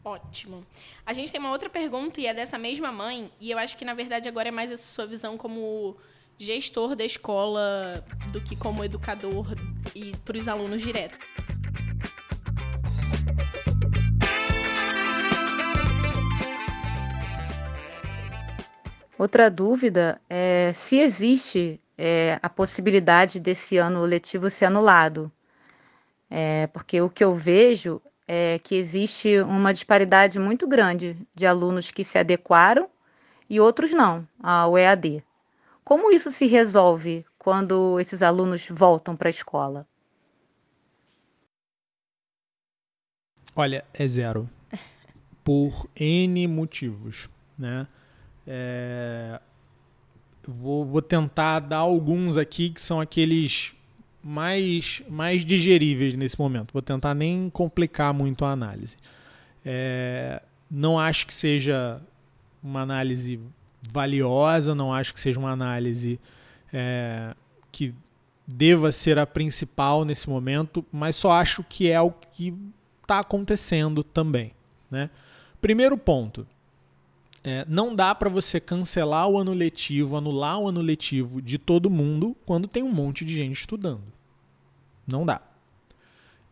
Ótimo. 0.04 0.66
A 1.06 1.14
gente 1.14 1.32
tem 1.32 1.40
uma 1.40 1.52
outra 1.52 1.70
pergunta 1.70 2.20
e 2.20 2.26
é 2.26 2.34
dessa 2.34 2.58
mesma 2.58 2.92
mãe, 2.92 3.32
e 3.40 3.52
eu 3.52 3.58
acho 3.58 3.78
que 3.78 3.86
na 3.86 3.94
verdade 3.94 4.28
agora 4.28 4.50
é 4.50 4.52
mais 4.52 4.72
a 4.72 4.78
sua 4.78 5.06
visão 5.06 5.38
como 5.38 5.96
gestor 6.38 6.96
da 6.96 7.06
escola 7.06 8.04
do 8.32 8.42
que 8.42 8.56
como 8.56 8.84
educador 8.84 9.48
e 9.96 10.12
para 10.26 10.38
os 10.38 10.48
alunos 10.48 10.82
direto. 10.82 11.18
Outra 19.18 19.50
dúvida 19.50 20.20
é 20.30 20.74
se 20.76 20.98
existe 21.00 21.80
é, 21.98 22.40
a 22.42 22.50
possibilidade 22.50 23.40
desse 23.40 23.78
ano 23.78 24.02
letivo 24.02 24.50
ser 24.50 24.66
anulado. 24.66 25.32
É, 26.30 26.68
porque 26.68 27.00
o 27.00 27.10
que 27.10 27.24
eu 27.24 27.36
vejo 27.36 28.02
é 28.28 28.60
que 28.64 28.76
existe 28.76 29.40
uma 29.42 29.74
disparidade 29.74 30.40
muito 30.40 30.68
grande 30.68 31.16
de 31.36 31.46
alunos 31.46 31.92
que 31.92 32.04
se 32.04 32.18
adequaram 32.18 32.90
e 33.50 33.60
outros 33.60 33.92
não 33.94 34.28
ao 34.42 34.78
EAD. 34.78 35.24
Como 35.84 36.12
isso 36.12 36.32
se 36.32 36.46
resolve 36.48 37.26
quando 37.38 38.00
esses 38.00 38.22
alunos 38.22 38.68
voltam 38.70 39.16
para 39.16 39.28
a 39.28 39.32
escola? 39.32 39.88
Olha, 43.56 43.84
é 43.94 44.08
zero. 44.08 44.50
Por 45.44 45.90
N 45.96 46.48
motivos, 46.48 47.30
né? 47.58 47.86
É... 48.48 49.40
Vou, 50.48 50.86
vou 50.86 51.02
tentar 51.02 51.60
dar 51.60 51.78
alguns 51.78 52.38
aqui 52.38 52.70
que 52.70 52.82
são 52.82 53.00
aqueles 53.00 53.74
mais, 54.22 55.02
mais 55.10 55.46
digeríveis 55.46 56.16
nesse 56.16 56.40
momento. 56.40 56.72
Vou 56.72 56.82
tentar 56.82 57.14
nem 57.14 57.50
complicar 57.50 58.14
muito 58.14 58.46
a 58.46 58.52
análise. 58.52 58.96
É... 59.66 60.42
Não 60.72 60.98
acho 60.98 61.28
que 61.28 61.34
seja 61.34 62.02
uma 62.64 62.82
análise 62.82 63.40
valiosa, 63.92 64.74
não 64.74 64.94
acho 64.94 65.14
que 65.14 65.20
seja 65.20 65.40
uma 65.40 65.52
análise 65.52 66.20
é, 66.72 67.36
que 67.72 67.94
deva 68.46 68.92
ser 68.92 69.18
a 69.18 69.26
principal 69.26 70.04
nesse 70.06 70.30
momento, 70.30 70.86
mas 70.92 71.16
só 71.16 71.32
acho 71.32 71.64
que 71.64 71.90
é 71.90 72.00
o 72.02 72.12
que 72.12 72.54
está 73.02 73.20
acontecendo 73.20 74.04
também. 74.04 74.52
Né? 74.90 75.10
Primeiro 75.62 75.98
ponto. 75.98 76.48
É, 77.46 77.66
não 77.68 77.94
dá 77.94 78.16
para 78.16 78.30
você 78.30 78.58
cancelar 78.58 79.28
o 79.28 79.38
ano 79.38 79.52
letivo, 79.52 80.16
anular 80.16 80.60
o 80.60 80.70
ano 80.70 80.80
letivo 80.80 81.42
de 81.42 81.58
todo 81.58 81.90
mundo 81.90 82.38
quando 82.46 82.70
tem 82.70 82.82
um 82.82 82.92
monte 82.92 83.26
de 83.26 83.36
gente 83.36 83.60
estudando. 83.60 84.04
Não 85.06 85.26
dá. 85.26 85.42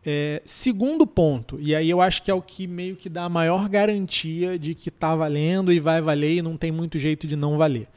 É, 0.04 0.42
segundo 0.44 1.06
ponto, 1.06 1.60
e 1.60 1.76
aí 1.76 1.88
eu 1.88 2.00
acho 2.00 2.22
que 2.22 2.30
é 2.30 2.34
o 2.34 2.42
que 2.42 2.66
meio 2.66 2.96
que 2.96 3.08
dá 3.08 3.24
a 3.24 3.28
maior 3.28 3.68
garantia 3.68 4.58
de 4.58 4.74
que 4.74 4.88
está 4.88 5.14
valendo 5.14 5.72
e 5.72 5.78
vai 5.78 6.00
valer 6.00 6.38
e 6.38 6.42
não 6.42 6.56
tem 6.56 6.72
muito 6.72 6.98
jeito 6.98 7.26
de 7.26 7.36
não 7.36 7.56
valer. 7.56 7.88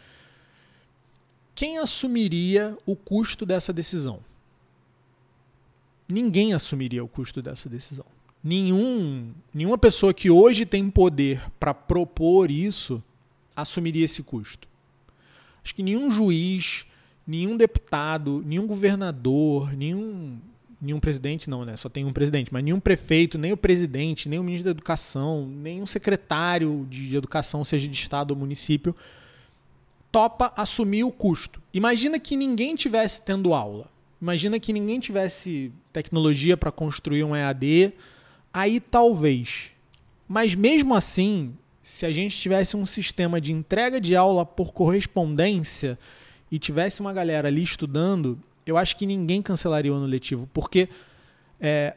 Quem 1.56 1.80
assumiria 1.80 2.78
o 2.86 2.96
custo 2.96 3.46
dessa 3.46 3.74
decisão? 3.74 4.20
Ninguém 6.08 6.54
assumiria 6.54 7.04
o 7.04 7.08
custo 7.08 7.42
dessa 7.42 7.68
decisão. 7.68 8.06
Nenhum, 8.44 9.34
nenhuma 9.52 9.78
pessoa 9.78 10.14
que 10.14 10.30
hoje 10.30 10.66
tem 10.66 10.88
poder 10.92 11.42
para 11.60 11.74
propor 11.74 12.52
isso 12.52 13.04
assumiria 13.56 14.06
esse 14.06 14.22
custo. 14.22 14.68
Acho 15.64 15.74
que 15.74 15.82
nenhum 15.82 16.12
juiz, 16.12 16.86
nenhum 17.26 17.58
deputado, 17.58 18.44
nenhum 18.46 18.68
governador, 18.68 19.74
nenhum 19.74 20.38
nenhum 20.82 21.00
presidente 21.00 21.50
não, 21.50 21.66
né? 21.66 21.78
Só 21.78 21.90
tem 21.90 22.06
um 22.06 22.14
presidente, 22.14 22.54
mas 22.54 22.64
nenhum 22.64 22.80
prefeito, 22.80 23.38
nem 23.38 23.52
o 23.52 23.58
presidente, 23.58 24.30
nem 24.30 24.40
o 24.40 24.44
ministro 24.44 24.66
da 24.66 24.72
Educação, 24.72 25.48
nem 25.48 25.82
um 25.82 25.86
secretário 25.86 26.86
de 26.90 27.16
Educação, 27.16 27.64
seja 27.64 27.88
de 27.88 27.94
estado 27.94 28.32
ou 28.32 28.38
município, 28.38 28.96
topa 30.12 30.54
assumir 30.56 31.04
o 31.04 31.12
custo. 31.12 31.62
Imagina 31.74 32.20
que 32.20 32.36
ninguém 32.36 32.76
tivesse 32.76 33.22
tendo 33.22 33.54
aula. 33.54 33.90
Imagina 34.22 34.60
que 34.60 34.72
ninguém 34.72 35.00
tivesse 35.00 35.72
tecnologia 35.92 36.56
para 36.56 36.72
construir 36.72 37.24
um 37.24 37.36
EAD, 37.36 37.94
aí 38.54 38.80
talvez. 38.80 39.72
Mas 40.28 40.56
mesmo 40.56 40.96
assim, 40.96 41.54
se 41.82 42.06
a 42.06 42.12
gente 42.12 42.36
tivesse 42.36 42.76
um 42.76 42.86
sistema 42.86 43.40
de 43.40 43.52
entrega 43.52 44.02
de 44.02 44.16
aula 44.16 44.46
por 44.46 44.74
correspondência 44.74 46.00
e 46.52 46.58
tivesse 46.58 47.02
uma 47.02 47.14
galera 47.14 47.48
ali 47.48 47.62
estudando, 47.62 48.40
eu 48.66 48.78
acho 48.78 48.96
que 48.96 49.06
ninguém 49.06 49.42
cancelaria 49.42 49.94
o 49.94 49.96
ano 49.96 50.06
letivo, 50.06 50.50
porque 50.54 50.90
é, 51.60 51.96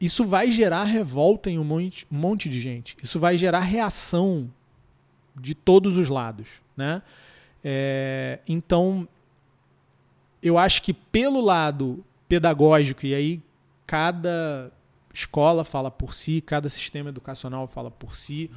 isso 0.00 0.24
vai 0.24 0.50
gerar 0.50 0.84
revolta 0.84 1.50
em 1.50 1.58
um 1.58 1.64
monte, 1.64 2.06
um 2.10 2.16
monte 2.16 2.48
de 2.48 2.60
gente. 2.60 2.96
Isso 3.02 3.20
vai 3.20 3.36
gerar 3.36 3.60
reação 3.60 4.50
de 5.36 5.54
todos 5.54 5.96
os 5.96 6.08
lados, 6.08 6.48
né? 6.76 7.02
É, 7.62 8.40
então, 8.48 9.06
eu 10.42 10.56
acho 10.56 10.82
que 10.82 10.94
pelo 10.94 11.40
lado 11.40 12.02
pedagógico, 12.28 13.04
e 13.04 13.14
aí 13.14 13.42
cada 13.86 14.72
escola 15.12 15.64
fala 15.64 15.90
por 15.90 16.14
si, 16.14 16.40
cada 16.40 16.68
sistema 16.68 17.10
educacional 17.10 17.66
fala 17.66 17.90
por 17.90 18.16
si, 18.16 18.50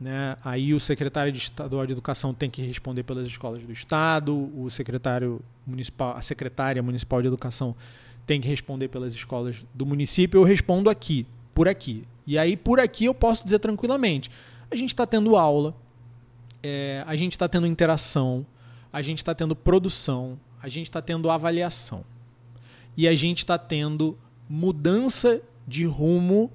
né? 0.00 0.36
Aí 0.44 0.72
o 0.72 0.80
secretário 0.80 1.32
de 1.32 1.38
estadual 1.38 1.86
de 1.86 1.92
educação 1.92 2.32
tem 2.32 2.48
que 2.48 2.62
responder 2.62 3.02
pelas 3.02 3.26
escolas 3.26 3.62
do 3.62 3.72
estado, 3.72 4.32
o 4.56 4.70
secretário 4.70 5.40
municipal, 5.66 6.16
a 6.16 6.22
secretária 6.22 6.82
municipal 6.82 7.20
de 7.20 7.28
educação 7.28 7.74
tem 8.26 8.40
que 8.40 8.46
responder 8.46 8.88
pelas 8.88 9.14
escolas 9.14 9.64
do 9.74 9.84
município. 9.84 10.38
Eu 10.38 10.44
respondo 10.44 10.88
aqui, 10.88 11.26
por 11.52 11.66
aqui. 11.68 12.04
E 12.26 12.38
aí 12.38 12.56
por 12.56 12.78
aqui 12.78 13.06
eu 13.06 13.14
posso 13.14 13.42
dizer 13.42 13.58
tranquilamente: 13.58 14.30
a 14.70 14.76
gente 14.76 14.90
está 14.90 15.06
tendo 15.06 15.36
aula, 15.36 15.74
é, 16.62 17.02
a 17.06 17.16
gente 17.16 17.32
está 17.32 17.48
tendo 17.48 17.66
interação, 17.66 18.46
a 18.92 19.02
gente 19.02 19.18
está 19.18 19.34
tendo 19.34 19.56
produção, 19.56 20.38
a 20.62 20.68
gente 20.68 20.86
está 20.86 21.02
tendo 21.02 21.30
avaliação 21.30 22.04
e 22.96 23.08
a 23.08 23.14
gente 23.14 23.38
está 23.38 23.58
tendo 23.58 24.16
mudança 24.48 25.40
de 25.66 25.84
rumo 25.84 26.50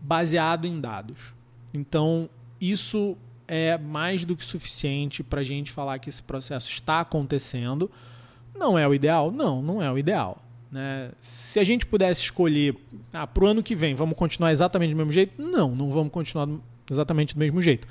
baseado 0.00 0.66
em 0.66 0.80
dados. 0.80 1.34
Então, 1.72 2.28
isso 2.60 3.16
é 3.46 3.78
mais 3.78 4.24
do 4.24 4.36
que 4.36 4.44
suficiente 4.44 5.22
para 5.22 5.40
a 5.40 5.44
gente 5.44 5.72
falar 5.72 5.98
que 5.98 6.10
esse 6.10 6.22
processo 6.22 6.70
está 6.70 7.00
acontecendo. 7.00 7.90
Não 8.54 8.78
é 8.78 8.86
o 8.86 8.94
ideal? 8.94 9.30
Não, 9.30 9.62
não 9.62 9.82
é 9.82 9.90
o 9.90 9.96
ideal. 9.96 10.42
Né? 10.70 11.10
Se 11.20 11.58
a 11.58 11.64
gente 11.64 11.86
pudesse 11.86 12.22
escolher 12.22 12.76
ah, 13.12 13.26
para 13.26 13.44
o 13.44 13.46
ano 13.46 13.62
que 13.62 13.74
vem, 13.74 13.94
vamos 13.94 14.16
continuar 14.16 14.52
exatamente 14.52 14.90
do 14.90 14.96
mesmo 14.96 15.12
jeito? 15.12 15.40
Não, 15.40 15.74
não 15.74 15.90
vamos 15.90 16.12
continuar 16.12 16.48
exatamente 16.90 17.34
do 17.34 17.38
mesmo 17.38 17.62
jeito. 17.62 17.88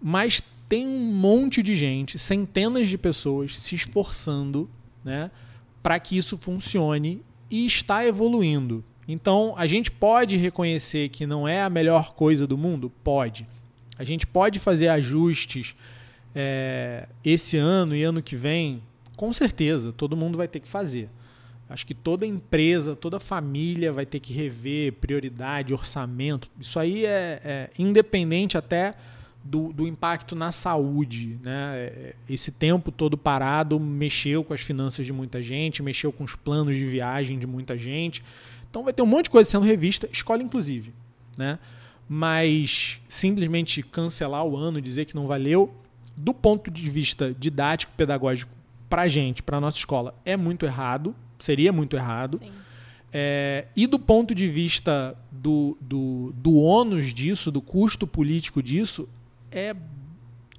Mas 0.00 0.42
tem 0.68 0.86
um 0.86 1.12
monte 1.12 1.62
de 1.62 1.76
gente, 1.76 2.18
centenas 2.18 2.88
de 2.88 2.96
pessoas 2.96 3.58
se 3.58 3.74
esforçando 3.74 4.68
né, 5.04 5.30
para 5.82 5.98
que 6.00 6.16
isso 6.16 6.38
funcione 6.38 7.22
e 7.50 7.66
está 7.66 8.06
evoluindo. 8.06 8.82
Então, 9.06 9.52
a 9.56 9.66
gente 9.66 9.90
pode 9.90 10.36
reconhecer 10.36 11.10
que 11.10 11.26
não 11.26 11.46
é 11.46 11.62
a 11.62 11.68
melhor 11.68 12.14
coisa 12.14 12.46
do 12.46 12.56
mundo? 12.56 12.90
Pode. 13.02 13.46
A 13.98 14.04
gente 14.04 14.26
pode 14.26 14.58
fazer 14.58 14.88
ajustes 14.88 15.74
é, 16.34 17.06
esse 17.24 17.56
ano 17.56 17.94
e 17.94 18.02
ano 18.02 18.22
que 18.22 18.36
vem? 18.36 18.82
Com 19.16 19.32
certeza, 19.32 19.92
todo 19.92 20.16
mundo 20.16 20.36
vai 20.36 20.48
ter 20.48 20.60
que 20.60 20.68
fazer. 20.68 21.08
Acho 21.68 21.86
que 21.86 21.94
toda 21.94 22.26
empresa, 22.26 22.94
toda 22.94 23.18
família 23.18 23.92
vai 23.92 24.04
ter 24.04 24.20
que 24.20 24.32
rever 24.32 24.92
prioridade, 24.94 25.72
orçamento. 25.72 26.50
Isso 26.60 26.78
aí 26.78 27.06
é, 27.06 27.40
é 27.44 27.70
independente 27.78 28.58
até 28.58 28.94
do, 29.42 29.72
do, 29.72 29.86
impacto 29.86 30.34
na 30.34 30.52
saúde. 30.52 31.38
Né? 31.42 31.76
É, 31.76 32.14
esse 32.28 32.50
tempo 32.50 32.90
todo 32.90 33.16
parado 33.16 33.78
mexeu 33.80 34.44
com 34.44 34.52
as 34.52 34.60
finanças 34.60 35.06
de 35.06 35.12
muita 35.12 35.42
gente, 35.42 35.82
mexeu 35.82 36.12
com 36.12 36.24
os 36.24 36.34
planos 36.34 36.74
de 36.74 36.84
viagem 36.86 37.38
de 37.38 37.46
muita 37.46 37.78
gente. 37.78 38.22
Então 38.68 38.84
vai 38.84 38.92
ter 38.92 39.02
um 39.02 39.06
monte 39.06 39.24
de 39.24 39.30
coisa 39.30 39.48
sendo 39.48 39.64
revista, 39.64 40.08
escola 40.12 40.42
inclusive. 40.42 40.92
Né? 41.36 41.58
Mas 42.08 43.00
simplesmente 43.08 43.82
cancelar 43.82 44.44
o 44.44 44.56
ano, 44.56 44.80
dizer 44.80 45.04
que 45.04 45.14
não 45.14 45.26
valeu, 45.26 45.74
do 46.16 46.34
ponto 46.34 46.70
de 46.70 46.90
vista 46.90 47.34
didático, 47.38 47.92
pedagógico, 47.96 48.52
para 48.88 49.02
a 49.02 49.08
gente, 49.08 49.42
para 49.42 49.56
a 49.56 49.60
nossa 49.60 49.78
escola, 49.78 50.14
é 50.24 50.36
muito 50.36 50.64
errado, 50.64 51.14
seria 51.38 51.72
muito 51.72 51.96
errado. 51.96 52.40
É, 53.12 53.66
e 53.74 53.86
do 53.86 53.98
ponto 53.98 54.34
de 54.34 54.48
vista 54.48 55.16
do, 55.30 55.76
do, 55.80 56.32
do 56.36 56.56
ônus 56.56 57.14
disso, 57.14 57.50
do 57.50 57.60
custo 57.60 58.06
político 58.06 58.62
disso, 58.62 59.08
é 59.50 59.74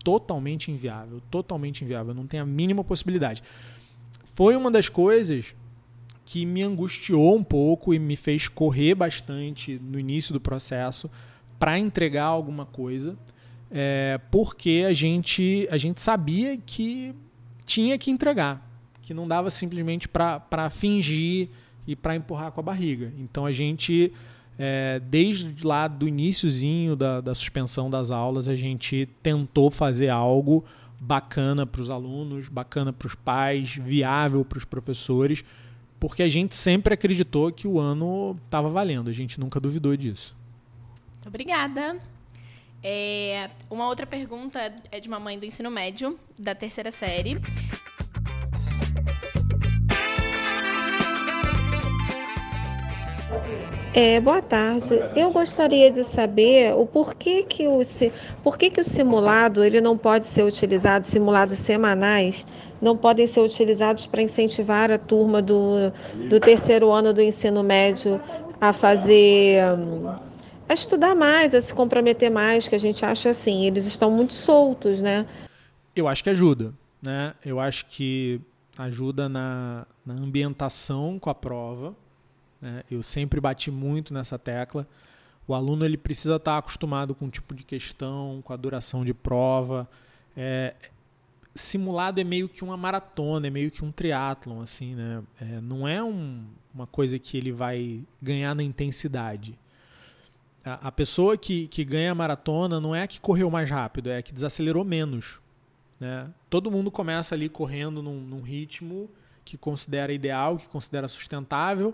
totalmente 0.04 0.72
inviável, 0.72 1.22
totalmente 1.32 1.84
inviável, 1.84 2.14
não 2.14 2.28
tem 2.28 2.40
a 2.40 2.46
mínima 2.46 2.84
possibilidade. 2.84 3.44
Foi 4.34 4.56
uma 4.56 4.70
das 4.70 4.88
coisas 4.88 5.56
que 6.26 6.46
me 6.46 6.62
angustiou 6.62 7.36
um 7.36 7.44
pouco 7.44 7.94
e 7.94 8.00
me 8.00 8.16
fez 8.16 8.48
correr 8.48 8.96
bastante 8.96 9.80
no 9.84 10.00
início 10.00 10.34
do 10.34 10.40
processo 10.40 11.10
para 11.60 11.78
entregar 11.80 12.26
alguma 12.26 12.66
coisa, 12.66 13.18
é, 13.72 14.20
porque 14.32 14.86
a 14.88 14.94
gente, 14.94 15.68
a 15.72 15.78
gente 15.78 16.02
sabia 16.02 16.58
que 16.58 17.14
tinha 17.66 17.98
que 17.98 18.12
entregar, 18.12 18.62
que 19.02 19.14
não 19.14 19.28
dava 19.28 19.50
simplesmente 19.50 20.08
para 20.08 20.70
fingir 20.70 21.50
e 21.88 21.96
para 21.96 22.16
empurrar 22.16 22.52
com 22.52 22.60
a 22.60 22.64
barriga. 22.64 23.12
Então 23.18 23.46
a 23.46 23.52
gente 23.52 24.12
é, 24.58 25.02
desde 25.06 25.66
lá 25.66 25.88
do 25.88 26.08
iníciozinho 26.08 26.96
da, 26.96 27.22
da 27.22 27.36
suspensão 27.36 27.90
das 27.90 28.10
aulas, 28.10 28.48
a 28.48 28.56
gente 28.56 29.08
tentou 29.22 29.70
fazer 29.70 30.10
algo 30.10 30.64
bacana 31.00 31.66
para 31.66 31.82
os 31.82 31.90
alunos, 31.90 32.48
bacana 32.48 32.94
para 32.94 33.06
os 33.06 33.16
pais, 33.16 33.76
viável 33.76 34.46
para 34.46 34.58
os 34.58 34.66
professores, 34.66 35.44
porque 36.00 36.24
a 36.24 36.30
gente 36.30 36.56
sempre 36.56 36.94
acreditou 36.94 37.52
que 37.52 37.68
o 37.68 37.80
ano 37.80 38.38
estava 38.46 38.70
valendo, 38.70 39.10
a 39.10 39.14
gente 39.14 39.40
nunca 39.40 39.60
duvidou 39.60 39.96
disso. 39.96 40.36
Muito 41.26 41.30
obrigada. 41.30 41.98
É, 42.84 43.50
uma 43.68 43.88
outra 43.88 44.06
pergunta 44.06 44.72
é 44.92 45.00
de 45.00 45.08
uma 45.08 45.20
mãe 45.20 45.40
do 45.40 45.46
ensino 45.46 45.72
médio, 45.72 46.20
da 46.38 46.54
terceira 46.54 46.92
série. 46.92 47.42
É, 53.92 54.20
boa 54.20 54.40
tarde. 54.40 55.02
Eu 55.16 55.32
gostaria 55.32 55.90
de 55.90 56.04
saber 56.04 56.76
o 56.76 56.86
porquê 56.86 57.42
que 57.42 57.68
o, 57.68 57.82
porquê 58.44 58.70
que 58.70 58.80
o 58.80 58.84
simulado 58.84 59.64
ele 59.64 59.82
não 59.82 59.98
pode 59.98 60.28
ser 60.28 60.44
utilizado, 60.44 61.08
simulados 61.08 61.58
semanais, 61.58 62.46
não 62.80 62.96
podem 62.96 63.26
ser 63.26 63.40
utilizados 63.40 64.06
para 64.06 64.22
incentivar 64.22 64.92
a 64.92 65.00
turma 65.00 65.42
do, 65.42 65.92
do 66.30 66.40
terceiro 66.40 66.92
ano 66.92 67.12
do 67.12 67.22
ensino 67.22 67.64
médio 67.64 68.22
a 68.62 68.72
fazer. 68.72 69.64
A 70.68 70.74
estudar 70.74 71.16
mais, 71.16 71.54
a 71.54 71.62
se 71.62 71.74
comprometer 71.74 72.32
mais, 72.32 72.68
que 72.68 72.76
a 72.76 72.80
gente 72.80 73.06
acha 73.06 73.30
assim, 73.30 73.66
eles 73.66 73.86
estão 73.86 74.12
muito 74.12 74.34
soltos, 74.34 75.02
né? 75.02 75.28
Eu 75.96 76.08
acho 76.08 76.24
que 76.24 76.30
ajuda, 76.30 76.74
né? 77.02 77.34
Eu 77.44 77.60
acho 77.60 77.86
que 77.86 78.42
ajuda 78.78 79.30
na, 79.30 79.86
na 80.06 80.14
ambientação 80.14 81.18
com 81.20 81.30
a 81.30 81.36
prova, 81.36 81.96
né? 82.62 82.84
Eu 82.90 83.04
sempre 83.04 83.40
bati 83.40 83.70
muito 83.70 84.14
nessa 84.14 84.38
tecla. 84.38 84.88
O 85.48 85.54
aluno 85.54 85.86
ele 85.86 85.98
precisa 85.98 86.38
estar 86.38 86.58
acostumado 86.58 87.14
com 87.14 87.26
o 87.26 87.30
tipo 87.30 87.54
de 87.54 87.64
questão, 87.64 88.42
com 88.44 88.52
a 88.52 88.56
duração 88.56 89.06
de 89.06 89.14
prova. 89.14 89.88
É, 90.36 90.74
simulado 91.54 92.20
é 92.20 92.24
meio 92.24 92.50
que 92.50 92.64
uma 92.64 92.76
maratona, 92.76 93.48
é 93.48 93.50
meio 93.50 93.72
que 93.72 93.86
um 93.86 93.92
triatlon, 93.92 94.62
assim, 94.62 94.96
né? 94.96 95.24
É, 95.40 95.62
não 95.62 95.88
é 95.88 96.04
um, 96.04 96.44
uma 96.74 96.88
coisa 96.88 97.18
que 97.20 97.38
ele 97.38 97.52
vai 97.52 98.02
ganhar 98.22 98.56
na 98.56 98.64
intensidade. 98.64 99.58
A, 100.66 100.88
a 100.88 100.92
pessoa 100.92 101.38
que, 101.38 101.68
que 101.68 101.86
ganha 101.86 102.12
a 102.12 102.16
maratona 102.16 102.80
não 102.80 102.96
é 102.96 103.04
a 103.04 103.08
que 103.08 103.22
correu 103.22 103.50
mais 103.52 103.70
rápido, 103.70 104.10
é 104.10 104.18
a 104.18 104.22
que 104.22 104.34
desacelerou 104.34 104.84
menos. 104.84 105.40
Né? 106.00 106.28
Todo 106.50 106.72
mundo 106.72 106.90
começa 106.90 107.36
ali 107.36 107.48
correndo 107.48 108.02
num, 108.02 108.20
num 108.20 108.42
ritmo 108.42 109.10
que 109.44 109.58
considera 109.58 110.12
ideal, 110.12 110.58
que 110.58 110.68
considera 110.68 111.08
sustentável, 111.08 111.94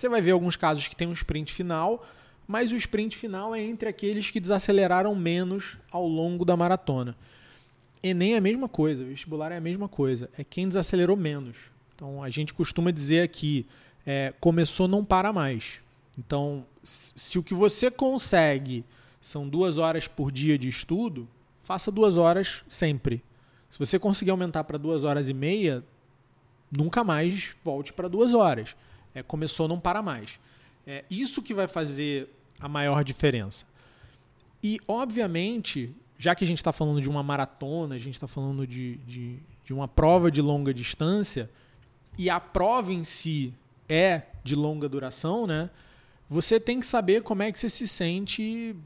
você 0.00 0.08
vai 0.08 0.22
ver 0.22 0.30
alguns 0.30 0.56
casos 0.56 0.88
que 0.88 0.96
tem 0.96 1.06
um 1.06 1.12
sprint 1.12 1.52
final, 1.52 2.06
mas 2.48 2.72
o 2.72 2.76
sprint 2.76 3.18
final 3.18 3.54
é 3.54 3.62
entre 3.62 3.86
aqueles 3.86 4.30
que 4.30 4.40
desaceleraram 4.40 5.14
menos 5.14 5.76
ao 5.90 6.08
longo 6.08 6.42
da 6.42 6.56
maratona. 6.56 7.14
Enem 8.02 8.32
é 8.32 8.38
a 8.38 8.40
mesma 8.40 8.66
coisa, 8.66 9.04
vestibular 9.04 9.52
é 9.52 9.58
a 9.58 9.60
mesma 9.60 9.88
coisa, 9.88 10.30
é 10.38 10.42
quem 10.42 10.66
desacelerou 10.66 11.18
menos. 11.18 11.56
Então 11.94 12.22
a 12.22 12.30
gente 12.30 12.54
costuma 12.54 12.90
dizer 12.90 13.20
aqui, 13.20 13.66
é, 14.06 14.32
começou 14.40 14.88
não 14.88 15.04
para 15.04 15.34
mais. 15.34 15.80
Então, 16.20 16.66
se 16.82 17.38
o 17.38 17.42
que 17.42 17.54
você 17.54 17.90
consegue 17.90 18.84
são 19.22 19.48
duas 19.48 19.78
horas 19.78 20.06
por 20.06 20.30
dia 20.30 20.58
de 20.58 20.68
estudo, 20.68 21.26
faça 21.62 21.90
duas 21.90 22.18
horas 22.18 22.62
sempre. 22.68 23.24
Se 23.70 23.78
você 23.78 23.98
conseguir 23.98 24.30
aumentar 24.30 24.64
para 24.64 24.76
duas 24.76 25.02
horas 25.02 25.30
e 25.30 25.34
meia, 25.34 25.82
nunca 26.70 27.02
mais 27.02 27.56
volte 27.64 27.90
para 27.94 28.06
duas 28.06 28.34
horas. 28.34 28.76
É, 29.14 29.22
começou, 29.22 29.66
não 29.66 29.80
para 29.80 30.02
mais. 30.02 30.38
É 30.86 31.06
isso 31.08 31.42
que 31.42 31.54
vai 31.54 31.66
fazer 31.66 32.28
a 32.60 32.68
maior 32.68 33.02
diferença. 33.02 33.64
E, 34.62 34.78
obviamente, 34.86 35.94
já 36.18 36.34
que 36.34 36.44
a 36.44 36.46
gente 36.46 36.58
está 36.58 36.72
falando 36.72 37.00
de 37.00 37.08
uma 37.08 37.22
maratona, 37.22 37.94
a 37.94 37.98
gente 37.98 38.14
está 38.14 38.28
falando 38.28 38.66
de, 38.66 38.98
de, 38.98 39.38
de 39.64 39.72
uma 39.72 39.88
prova 39.88 40.30
de 40.30 40.42
longa 40.42 40.74
distância, 40.74 41.50
e 42.18 42.28
a 42.28 42.38
prova 42.38 42.92
em 42.92 43.04
si 43.04 43.54
é 43.88 44.24
de 44.44 44.54
longa 44.54 44.86
duração, 44.86 45.46
né? 45.46 45.70
Você 46.30 46.60
tem 46.60 46.78
que 46.78 46.86
saber 46.86 47.24
como 47.24 47.42
é 47.42 47.50
que 47.50 47.58
você 47.58 47.68
se 47.68 47.88
sente 47.88 48.76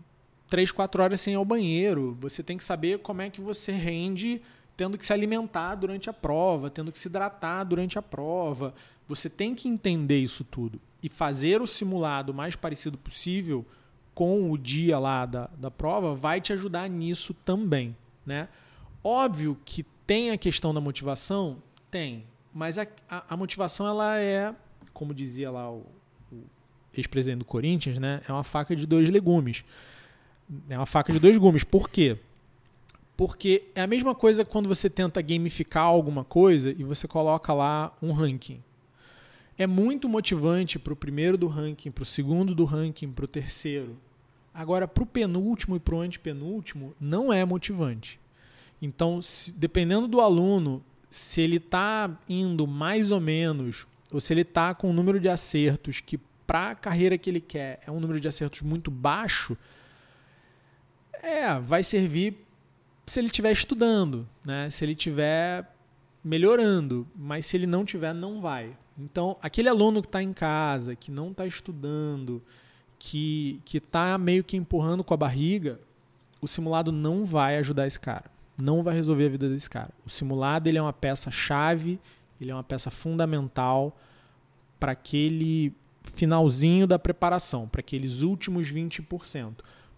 três, 0.49 0.73
quatro 0.73 1.03
horas 1.03 1.21
sem 1.21 1.35
ir 1.35 1.37
ao 1.37 1.45
banheiro. 1.45 2.17
Você 2.19 2.43
tem 2.43 2.57
que 2.57 2.65
saber 2.65 3.01
como 3.01 3.21
é 3.21 3.29
que 3.29 3.43
você 3.43 3.71
rende 3.71 4.41
tendo 4.75 4.97
que 4.97 5.05
se 5.05 5.13
alimentar 5.13 5.75
durante 5.75 6.09
a 6.09 6.13
prova, 6.13 6.71
tendo 6.71 6.91
que 6.91 6.99
se 6.99 7.07
hidratar 7.07 7.65
durante 7.65 7.99
a 7.99 8.03
prova. 8.03 8.75
Você 9.07 9.29
tem 9.29 9.55
que 9.55 9.69
entender 9.69 10.19
isso 10.19 10.43
tudo 10.43 10.81
e 11.03 11.09
fazer 11.11 11.61
o 11.61 11.67
simulado 11.67 12.33
mais 12.33 12.57
parecido 12.57 12.97
possível 12.97 13.65
com 14.15 14.51
o 14.51 14.57
dia 14.57 14.99
lá 14.99 15.27
da, 15.27 15.51
da 15.59 15.71
prova 15.71 16.15
vai 16.15 16.41
te 16.41 16.51
ajudar 16.55 16.89
nisso 16.89 17.35
também, 17.45 17.95
né? 18.25 18.49
Óbvio 19.03 19.59
que 19.67 19.85
tem 20.07 20.31
a 20.31 20.39
questão 20.39 20.73
da 20.73 20.81
motivação, 20.81 21.63
tem, 21.91 22.25
mas 22.55 22.79
a, 22.79 22.87
a, 23.07 23.35
a 23.35 23.37
motivação 23.37 23.87
ela 23.87 24.19
é, 24.19 24.55
como 24.95 25.13
dizia 25.13 25.51
lá 25.51 25.71
o, 25.71 25.85
ex-presidente 26.97 27.39
do 27.39 27.45
Corinthians, 27.45 27.99
né? 27.99 28.21
É 28.29 28.33
uma 28.33 28.45
faca 28.45 28.75
de 28.75 28.87
dois 28.87 29.11
legumes. 29.11 29.65
É 30.69 30.77
uma 30.77 30.87
faca 30.87 31.13
de 31.13 31.19
dois 31.19 31.37
gumes. 31.37 31.65
Por 31.65 31.89
quê? 31.89 32.19
Porque 33.17 33.65
é 33.75 33.83
a 33.83 33.87
mesma 33.87 34.15
coisa 34.15 34.45
quando 34.45 34.69
você 34.69 34.91
tenta 34.91 35.23
gamificar 35.23 35.85
alguma 35.85 36.25
coisa 36.25 36.71
e 36.71 36.83
você 36.83 37.07
coloca 37.07 37.53
lá 37.53 37.97
um 38.03 38.13
ranking. 38.13 38.61
É 39.57 39.67
muito 39.67 40.09
motivante 40.09 40.79
para 40.79 40.93
o 40.93 40.97
primeiro 40.97 41.39
do 41.39 41.47
ranking, 41.47 41.91
para 41.91 42.03
o 42.03 42.07
segundo 42.07 42.55
do 42.55 42.65
ranking, 42.65 43.13
para 43.13 43.25
o 43.25 43.29
terceiro. 43.29 43.97
Agora, 44.53 44.89
para 44.89 45.03
o 45.03 45.07
penúltimo 45.07 45.77
e 45.77 45.81
para 45.81 45.95
o 45.95 46.01
antepenúltimo, 46.01 46.95
não 47.01 47.33
é 47.33 47.45
motivante. 47.45 48.19
Então, 48.83 49.23
se, 49.23 49.53
dependendo 49.53 50.09
do 50.09 50.21
aluno, 50.21 50.83
se 51.09 51.41
ele 51.41 51.57
está 51.57 52.11
indo 52.29 52.67
mais 52.67 53.13
ou 53.13 53.21
menos, 53.21 53.87
ou 54.13 54.21
se 54.21 54.33
ele 54.33 54.43
está 54.43 54.75
com 54.75 54.91
um 54.91 54.93
número 54.93 55.21
de 55.21 55.29
acertos 55.29 56.01
que 56.01 56.19
para 56.47 56.71
a 56.71 56.75
carreira 56.75 57.17
que 57.19 57.31
ele 57.31 57.41
quer 57.41 57.81
é 57.87 57.91
um 57.91 58.01
número 58.01 58.21
de 58.21 58.29
acertos 58.29 58.63
muito 58.63 58.91
baixo, 58.91 59.57
é, 61.23 61.59
vai 61.59 61.83
servir 61.83 62.45
se 63.07 63.19
ele 63.19 63.27
estiver 63.29 63.53
estudando, 63.53 64.29
né? 64.45 64.71
Se 64.71 64.85
ele 64.85 64.93
estiver 64.93 65.71
melhorando, 66.23 67.07
mas 67.15 67.45
se 67.45 67.57
ele 67.57 67.67
não 67.67 67.85
tiver, 67.85 68.15
não 68.15 68.41
vai. 68.41 68.75
Então, 68.99 69.37
aquele 69.43 69.69
aluno 69.69 70.01
que 70.01 70.09
está 70.09 70.23
em 70.23 70.33
casa, 70.33 70.97
que 70.97 71.11
não 71.11 71.31
está 71.31 71.47
estudando, 71.47 72.43
que 72.99 73.61
está 73.73 74.17
meio 74.17 74.43
que 74.43 74.57
empurrando 74.57 75.05
com 75.05 75.13
a 75.13 75.19
barriga, 75.19 75.79
o 76.41 76.49
simulado 76.49 76.91
não 76.91 77.25
vai 77.25 77.59
ajudar 77.59 77.87
esse 77.87 78.01
cara, 78.01 78.31
não 78.61 78.83
vai 78.83 78.95
resolver 78.95 79.27
a 79.27 79.31
vida 79.31 79.49
desse 79.49 79.69
cara. 79.69 79.91
O 80.07 80.11
simulado 80.11 80.69
ele 80.69 80.79
é 80.79 80.83
uma 80.83 80.93
peça 80.93 81.31
chave, 81.31 82.01
ele 82.41 82.51
é 82.51 82.55
uma 82.55 82.65
peça 82.65 82.91
fundamental 82.91 83.97
para 84.81 84.93
aquele 84.93 85.75
finalzinho 86.13 86.87
da 86.87 86.99
preparação, 86.99 87.67
para 87.67 87.81
aqueles 87.81 88.21
últimos 88.21 88.71
20% 88.71 89.55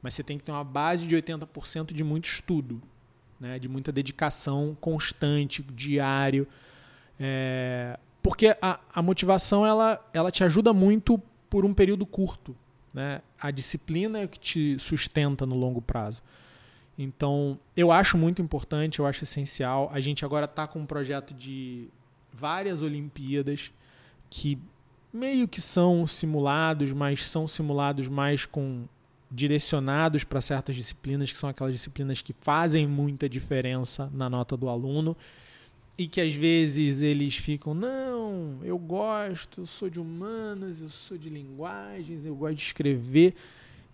mas 0.07 0.15
você 0.15 0.23
tem 0.23 0.39
que 0.39 0.45
ter 0.45 0.53
uma 0.53 0.63
base 0.63 1.05
de 1.05 1.17
80% 1.17 1.93
de 1.93 2.05
muito 2.05 2.27
estudo, 2.27 2.81
né? 3.41 3.59
de 3.59 3.69
muita 3.69 3.91
dedicação 3.91 4.77
constante, 4.81 5.65
diário. 5.65 6.47
É... 7.19 7.99
Porque 8.23 8.57
a, 8.63 8.79
a 8.95 9.03
motivação 9.03 9.67
ela, 9.67 10.01
ela 10.13 10.31
te 10.31 10.45
ajuda 10.45 10.73
muito 10.73 11.19
por 11.51 11.65
um 11.65 11.75
período 11.75 12.07
curto. 12.07 12.55
Né? 12.95 13.21
A 13.41 13.51
disciplina 13.51 14.21
é 14.21 14.29
que 14.29 14.39
te 14.39 14.79
sustenta 14.79 15.45
no 15.45 15.57
longo 15.57 15.83
prazo. 15.83 16.23
Então, 16.97 17.59
eu 17.77 17.91
acho 17.91 18.17
muito 18.17 18.41
importante, 18.41 19.01
eu 19.01 19.07
acho 19.07 19.25
essencial. 19.25 19.91
A 19.93 19.99
gente 19.99 20.25
agora 20.25 20.45
está 20.45 20.69
com 20.69 20.79
um 20.79 20.87
projeto 20.87 21.35
de 21.35 21.89
várias 22.33 22.81
Olimpíadas 22.81 23.73
que 24.31 24.57
meio 25.17 25.49
que 25.49 25.61
são 25.61 26.07
simulados, 26.07 26.93
mas 26.93 27.27
são 27.27 27.49
simulados 27.49 28.07
mais 28.07 28.45
com 28.45 28.85
direcionados 29.31 30.23
para 30.23 30.41
certas 30.41 30.77
disciplinas, 30.77 31.33
que 31.33 31.39
são 31.39 31.49
aquelas 31.49 31.73
disciplinas 31.73 32.23
que 32.23 32.35
fazem 32.41 32.87
muita 32.87 33.29
diferença 33.29 34.11
na 34.13 34.31
nota 34.31 34.57
do 34.57 34.69
aluno 34.69 35.17
e 35.99 36.07
que 36.07 36.21
às 36.21 36.35
vezes 36.35 37.01
eles 37.01 37.37
ficam, 37.37 37.75
não, 37.75 38.59
eu 38.63 38.79
gosto, 38.79 39.63
eu 39.63 39.67
sou 39.67 39.89
de 39.89 39.99
humanas, 39.99 40.81
eu 40.81 40.91
sou 40.91 41.17
de 41.17 41.31
linguagens, 41.31 42.25
eu 42.25 42.37
gosto 42.37 42.57
de 42.57 42.63
escrever 42.63 43.35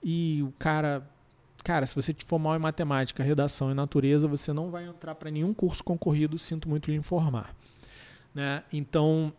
e 0.03 0.43
o 0.43 0.53
cara, 0.59 1.09
cara, 1.63 1.87
se 1.87 1.95
você 1.95 2.15
for 2.27 2.39
mal 2.39 2.57
em 2.57 2.59
matemática, 2.59 3.23
redação 3.23 3.71
e 3.71 3.75
natureza, 3.75 4.27
você 4.27 4.53
não 4.53 4.71
vai 4.71 4.85
entrar 4.85 5.15
para 5.15 5.31
nenhum 5.31 5.55
curso 5.55 5.83
concorrido, 5.85 6.37
sinto 6.39 6.69
muito 6.69 6.91
lhe 6.91 6.97
informar, 6.97 7.55
né? 8.35 8.65
Então 8.73 9.33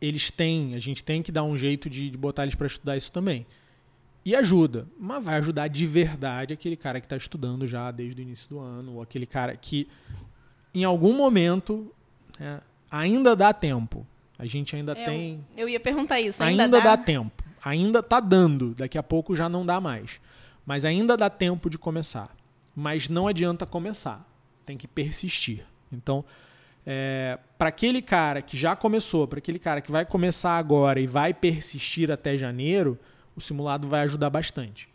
eles 0.00 0.30
têm, 0.30 0.74
a 0.74 0.78
gente 0.78 1.02
tem 1.02 1.22
que 1.22 1.32
dar 1.32 1.42
um 1.42 1.56
jeito 1.56 1.88
de, 1.88 2.10
de 2.10 2.16
botar 2.16 2.42
eles 2.42 2.54
para 2.54 2.66
estudar 2.66 2.96
isso 2.96 3.10
também. 3.10 3.46
E 4.24 4.34
ajuda, 4.34 4.88
mas 4.98 5.22
vai 5.22 5.36
ajudar 5.36 5.68
de 5.68 5.86
verdade 5.86 6.52
aquele 6.52 6.76
cara 6.76 7.00
que 7.00 7.06
está 7.06 7.16
estudando 7.16 7.66
já 7.66 7.90
desde 7.90 8.20
o 8.20 8.22
início 8.22 8.48
do 8.48 8.58
ano, 8.58 8.94
ou 8.94 9.02
aquele 9.02 9.26
cara 9.26 9.54
que 9.54 9.88
em 10.74 10.84
algum 10.84 11.16
momento 11.16 11.92
né, 12.38 12.60
ainda 12.90 13.36
dá 13.36 13.52
tempo. 13.52 14.06
A 14.38 14.44
gente 14.44 14.76
ainda 14.76 14.92
eu, 14.92 15.04
tem. 15.04 15.46
Eu 15.56 15.68
ia 15.68 15.80
perguntar 15.80 16.20
isso. 16.20 16.42
Ainda, 16.42 16.64
ainda 16.64 16.78
dá? 16.78 16.96
dá 16.96 17.02
tempo. 17.02 17.42
Ainda 17.64 18.00
está 18.00 18.20
dando. 18.20 18.74
Daqui 18.74 18.98
a 18.98 19.02
pouco 19.02 19.34
já 19.34 19.48
não 19.48 19.64
dá 19.64 19.80
mais. 19.80 20.20
Mas 20.64 20.84
ainda 20.84 21.16
dá 21.16 21.30
tempo 21.30 21.70
de 21.70 21.78
começar. 21.78 22.36
Mas 22.74 23.08
não 23.08 23.26
adianta 23.26 23.64
começar. 23.64 24.28
Tem 24.66 24.76
que 24.76 24.86
persistir. 24.86 25.64
Então, 25.90 26.24
é, 26.86 27.38
para 27.58 27.70
aquele 27.70 28.00
cara 28.00 28.40
que 28.40 28.56
já 28.56 28.76
começou, 28.76 29.26
para 29.26 29.38
aquele 29.38 29.58
cara 29.58 29.80
que 29.80 29.90
vai 29.90 30.06
começar 30.06 30.56
agora 30.56 31.00
e 31.00 31.06
vai 31.06 31.34
persistir 31.34 32.10
até 32.12 32.38
janeiro, 32.38 32.96
o 33.34 33.40
simulado 33.40 33.88
vai 33.88 34.02
ajudar 34.02 34.30
bastante. 34.30 34.88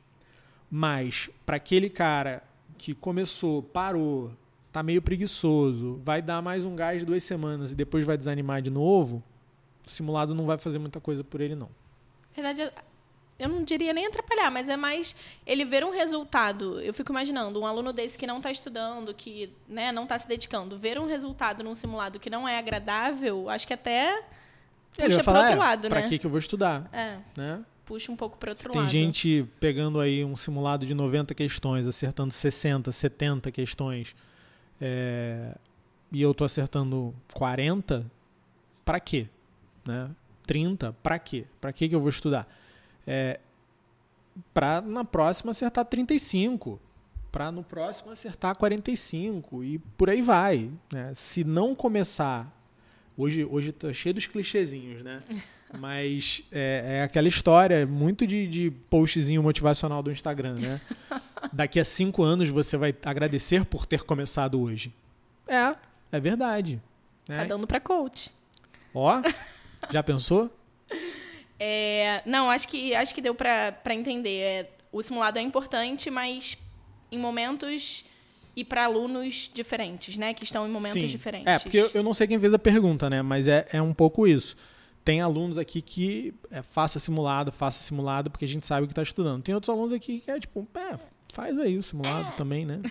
Mas 0.70 1.30
para 1.46 1.58
aquele 1.58 1.90
cara 1.90 2.42
que 2.78 2.96
começou, 2.96 3.62
parou, 3.62 4.32
tá 4.72 4.82
meio 4.82 5.02
preguiçoso, 5.02 6.00
vai 6.06 6.22
dar 6.22 6.42
mais 6.42 6.64
um 6.64 6.76
gás 6.76 7.00
de 7.00 7.06
duas 7.06 7.26
semanas 7.26 7.74
e 7.74 7.76
depois 7.76 8.06
vai 8.06 8.18
desanimar 8.18 8.62
de 8.62 8.70
novo, 8.70 9.22
o 9.86 9.90
simulado 9.90 10.34
não 10.34 10.46
vai 10.46 10.58
fazer 10.58 10.80
muita 10.80 11.02
coisa 11.02 11.26
por 11.26 11.42
ele 11.42 11.56
não. 11.56 11.70
Na 12.38 12.44
verdade, 12.44 12.72
eu 13.42 13.50
não 13.50 13.64
diria 13.64 13.92
nem 13.92 14.06
atrapalhar, 14.06 14.52
mas 14.52 14.70
é 14.70 14.78
mais 14.78 15.16
ele 15.48 15.66
ver 15.66 15.84
um 15.84 15.90
resultado. 15.90 16.80
Eu 16.80 16.94
fico 16.94 17.12
imaginando 17.12 17.60
um 17.60 17.66
aluno 17.66 17.92
desse 17.92 18.16
que 18.16 18.28
não 18.28 18.38
está 18.38 18.52
estudando, 18.52 19.14
que 19.16 19.52
né, 19.68 19.92
não 19.92 20.04
está 20.04 20.16
se 20.18 20.28
dedicando, 20.28 20.78
ver 20.78 21.00
um 21.00 21.08
resultado 21.08 21.64
num 21.64 21.74
simulado 21.74 22.20
que 22.20 22.30
não 22.30 22.48
é 22.48 22.60
agradável, 22.60 23.50
acho 23.50 23.66
que 23.66 23.74
até 23.74 24.14
puxa 24.92 25.06
ele 25.08 25.16
vai 25.16 25.24
falar, 25.24 25.40
outro 25.40 25.54
é, 25.54 25.58
lado, 25.58 25.90
pra 25.90 26.02
né? 26.02 26.08
que, 26.08 26.20
que 26.20 26.26
eu 26.26 26.30
vou 26.30 26.40
estudar? 26.40 26.88
É. 26.94 27.18
Né? 27.36 27.66
puxa 27.84 28.12
um 28.12 28.16
pouco 28.16 28.38
para 28.38 28.52
outro 28.52 28.72
Tem 28.72 28.80
lado. 28.80 28.92
Tem 28.92 29.06
gente 29.06 29.46
pegando 29.60 30.00
aí 30.00 30.24
um 30.24 30.36
simulado 30.36 30.86
de 30.86 30.94
90 30.94 31.34
questões, 31.34 31.88
acertando 31.88 32.32
60, 32.32 32.92
70 32.92 33.52
questões, 33.52 34.16
é, 34.80 35.56
e 36.12 36.22
eu 36.22 36.32
tô 36.34 36.44
acertando 36.44 37.14
40, 37.34 38.06
para 38.86 39.00
quê? 39.00 39.28
Né? 39.84 40.12
30, 40.46 40.96
para 41.02 41.18
quê? 41.18 41.46
Para 41.60 41.74
que 41.74 41.92
eu 41.92 42.00
vou 42.00 42.10
estudar? 42.10 42.48
É, 43.06 43.40
para 44.54 44.82
na 44.82 45.04
próxima 45.04 45.52
acertar 45.52 45.86
35, 45.86 46.80
para 47.32 47.52
no 47.52 47.64
próximo 47.64 48.12
acertar 48.12 48.56
45 48.56 49.64
e 49.64 49.80
por 49.80 50.10
aí 50.10 50.22
vai. 50.22 50.70
Né? 50.92 51.14
Se 51.16 51.44
não 51.44 51.74
começar, 51.74 52.52
hoje 53.18 53.46
hoje 53.46 53.72
tá 53.72 53.92
cheio 53.94 54.16
dos 54.16 54.28
clichêzinhos, 54.28 55.02
né? 55.04 55.24
Mas 55.80 56.44
é, 56.52 56.98
é, 56.98 57.04
aquela 57.04 57.30
história 57.30 57.88
muito 57.88 58.28
de, 58.28 58.46
de 58.46 58.72
postzinho 58.90 59.42
motivacional 59.42 60.04
do 60.04 60.12
Instagram, 60.12 60.56
né? 60.56 60.82
Daqui 61.54 61.80
a 61.80 61.86
cinco 61.86 62.24
anos 62.24 62.50
você 62.50 62.76
vai 62.76 62.94
agradecer 63.06 63.64
por 63.64 63.86
ter 63.86 64.04
começado 64.04 64.62
hoje. 64.62 64.94
É, 65.48 65.74
é 66.12 66.20
verdade. 66.20 66.82
Né? 67.28 67.38
Tá 67.38 67.44
dando 67.46 67.66
pra 67.66 67.80
coach. 67.80 68.32
Ó, 68.94 69.22
já 69.90 70.04
pensou? 70.04 70.54
É, 71.64 72.24
não, 72.26 72.50
acho 72.50 72.68
que, 72.68 72.96
acho 72.96 73.14
que 73.14 73.22
deu 73.22 73.36
pra, 73.36 73.72
pra 73.72 73.94
entender. 73.94 74.40
É, 74.40 74.70
o 74.92 75.04
simulado 75.04 75.38
é 75.38 75.42
importante, 75.44 76.10
mas 76.10 76.58
em 77.12 77.20
momentos 77.20 78.04
e 78.56 78.66
para 78.66 78.86
alunos 78.86 79.50
diferentes, 79.54 80.18
né? 80.18 80.34
Que 80.34 80.44
estão 80.44 80.68
em 80.68 80.72
momentos 80.72 81.00
Sim. 81.02 81.06
diferentes. 81.06 81.46
É, 81.46 81.60
porque 81.60 81.78
eu, 81.78 81.92
eu, 81.94 82.02
não 82.02 82.16
sei 82.16 82.26
quem 82.26 82.40
fez 82.40 82.52
a 82.52 82.60
pergunta, 82.60 83.12
né? 83.12 83.22
Mas 83.22 83.48
é, 83.48 83.68
é 83.72 83.80
um 83.80 83.94
pouco 83.94 84.26
isso 84.26 84.58
tem 85.04 85.22
alunos 85.22 85.58
aqui 85.58 85.82
que 85.82 86.34
é, 86.50 86.62
faça 86.62 87.00
simulado, 87.00 87.52
faça 87.52 87.82
simulado, 87.82 88.30
porque 88.30 88.46
a 88.46 88.48
gente 88.48 88.66
sabe 88.66 88.84
o 88.84 88.88
que 88.88 88.92
está 88.92 89.04
estudando. 89.04 89.44
Tem 89.44 89.54
outros 89.54 89.70
alunos 89.70 89.94
aqui 89.94 90.20
que 90.20 90.30
é 90.30 90.40
tipo, 90.40 90.68
é, 90.76 90.98
faz 91.32 91.58
aí 91.60 91.78
o 91.78 91.84
simulado 91.84 92.30
é. 92.30 92.32
também, 92.32 92.66
né? 92.66 92.82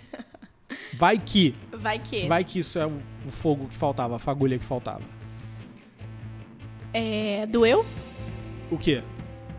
Vai 0.95 1.19
que. 1.19 1.55
Vai 1.73 1.99
que. 1.99 2.27
Vai 2.27 2.45
que 2.45 2.59
isso 2.59 2.79
é 2.79 2.87
o, 2.87 3.01
o 3.27 3.31
fogo 3.31 3.69
que 3.69 3.77
faltava, 3.77 4.17
a 4.17 4.19
fagulha 4.19 4.59
que 4.59 4.65
faltava. 4.65 5.03
É, 6.93 7.47
doeu? 7.47 7.85
O 8.71 8.79
quê? 8.79 9.03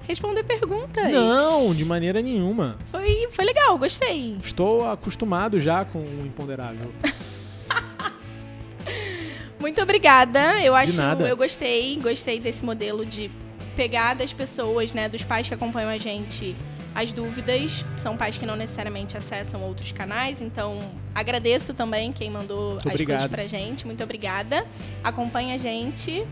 Responder 0.07 0.43
perguntas. 0.43 1.11
Não, 1.11 1.73
de 1.73 1.85
maneira 1.85 2.21
nenhuma. 2.21 2.77
Foi, 2.91 3.27
foi 3.31 3.45
legal, 3.45 3.77
gostei. 3.77 4.35
Estou 4.43 4.89
acostumado 4.89 5.59
já 5.59 5.85
com 5.85 5.99
o 5.99 6.25
imponderável. 6.25 6.91
Muito 9.59 9.81
obrigada. 9.81 10.61
Eu 10.61 10.75
acho, 10.75 10.99
eu 11.01 11.37
gostei, 11.37 11.97
gostei 11.97 12.39
desse 12.39 12.65
modelo 12.65 13.05
de 13.05 13.29
pegar 13.75 14.15
das 14.15 14.33
pessoas, 14.33 14.91
né, 14.91 15.07
dos 15.07 15.23
pais 15.23 15.47
que 15.47 15.53
acompanham 15.53 15.89
a 15.89 15.97
gente 15.97 16.55
as 16.95 17.11
dúvidas. 17.11 17.85
São 17.95 18.17
pais 18.17 18.37
que 18.37 18.45
não 18.45 18.55
necessariamente 18.55 19.15
acessam 19.15 19.61
outros 19.61 19.91
canais, 19.91 20.41
então 20.41 20.79
agradeço 21.13 21.73
também 21.73 22.11
quem 22.11 22.29
mandou 22.29 22.71
Muito 22.71 22.87
as 22.87 22.93
obrigado. 22.93 23.19
coisas 23.19 23.31
pra 23.31 23.47
gente. 23.47 23.85
Muito 23.85 24.03
obrigada. 24.03 24.65
Acompanha 25.03 25.55
a 25.55 25.57
gente. 25.57 26.25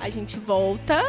A 0.00 0.10
gente 0.10 0.38
volta 0.38 1.00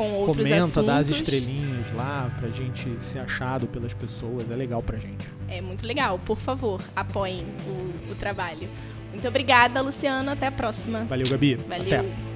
com 0.00 0.12
outros 0.14 0.38
Comenta, 0.38 0.64
assuntos. 0.64 0.86
dá 0.86 0.96
as 0.96 1.10
estrelinhas 1.10 1.92
lá 1.92 2.34
pra 2.40 2.48
gente 2.48 2.88
ser 3.00 3.18
achado 3.18 3.66
pelas 3.66 3.92
pessoas. 3.92 4.50
É 4.50 4.56
legal 4.56 4.80
pra 4.82 4.96
gente. 4.98 5.28
É 5.46 5.60
muito 5.60 5.86
legal. 5.86 6.18
Por 6.24 6.38
favor, 6.38 6.80
apoiem 6.96 7.44
o, 7.66 8.12
o 8.12 8.14
trabalho. 8.14 8.66
Muito 9.12 9.26
obrigada, 9.28 9.80
Luciano. 9.82 10.30
Até 10.30 10.46
a 10.46 10.52
próxima. 10.52 11.04
Valeu, 11.04 11.28
Gabi. 11.28 11.56
Valeu. 11.56 12.00
Até. 12.00 12.29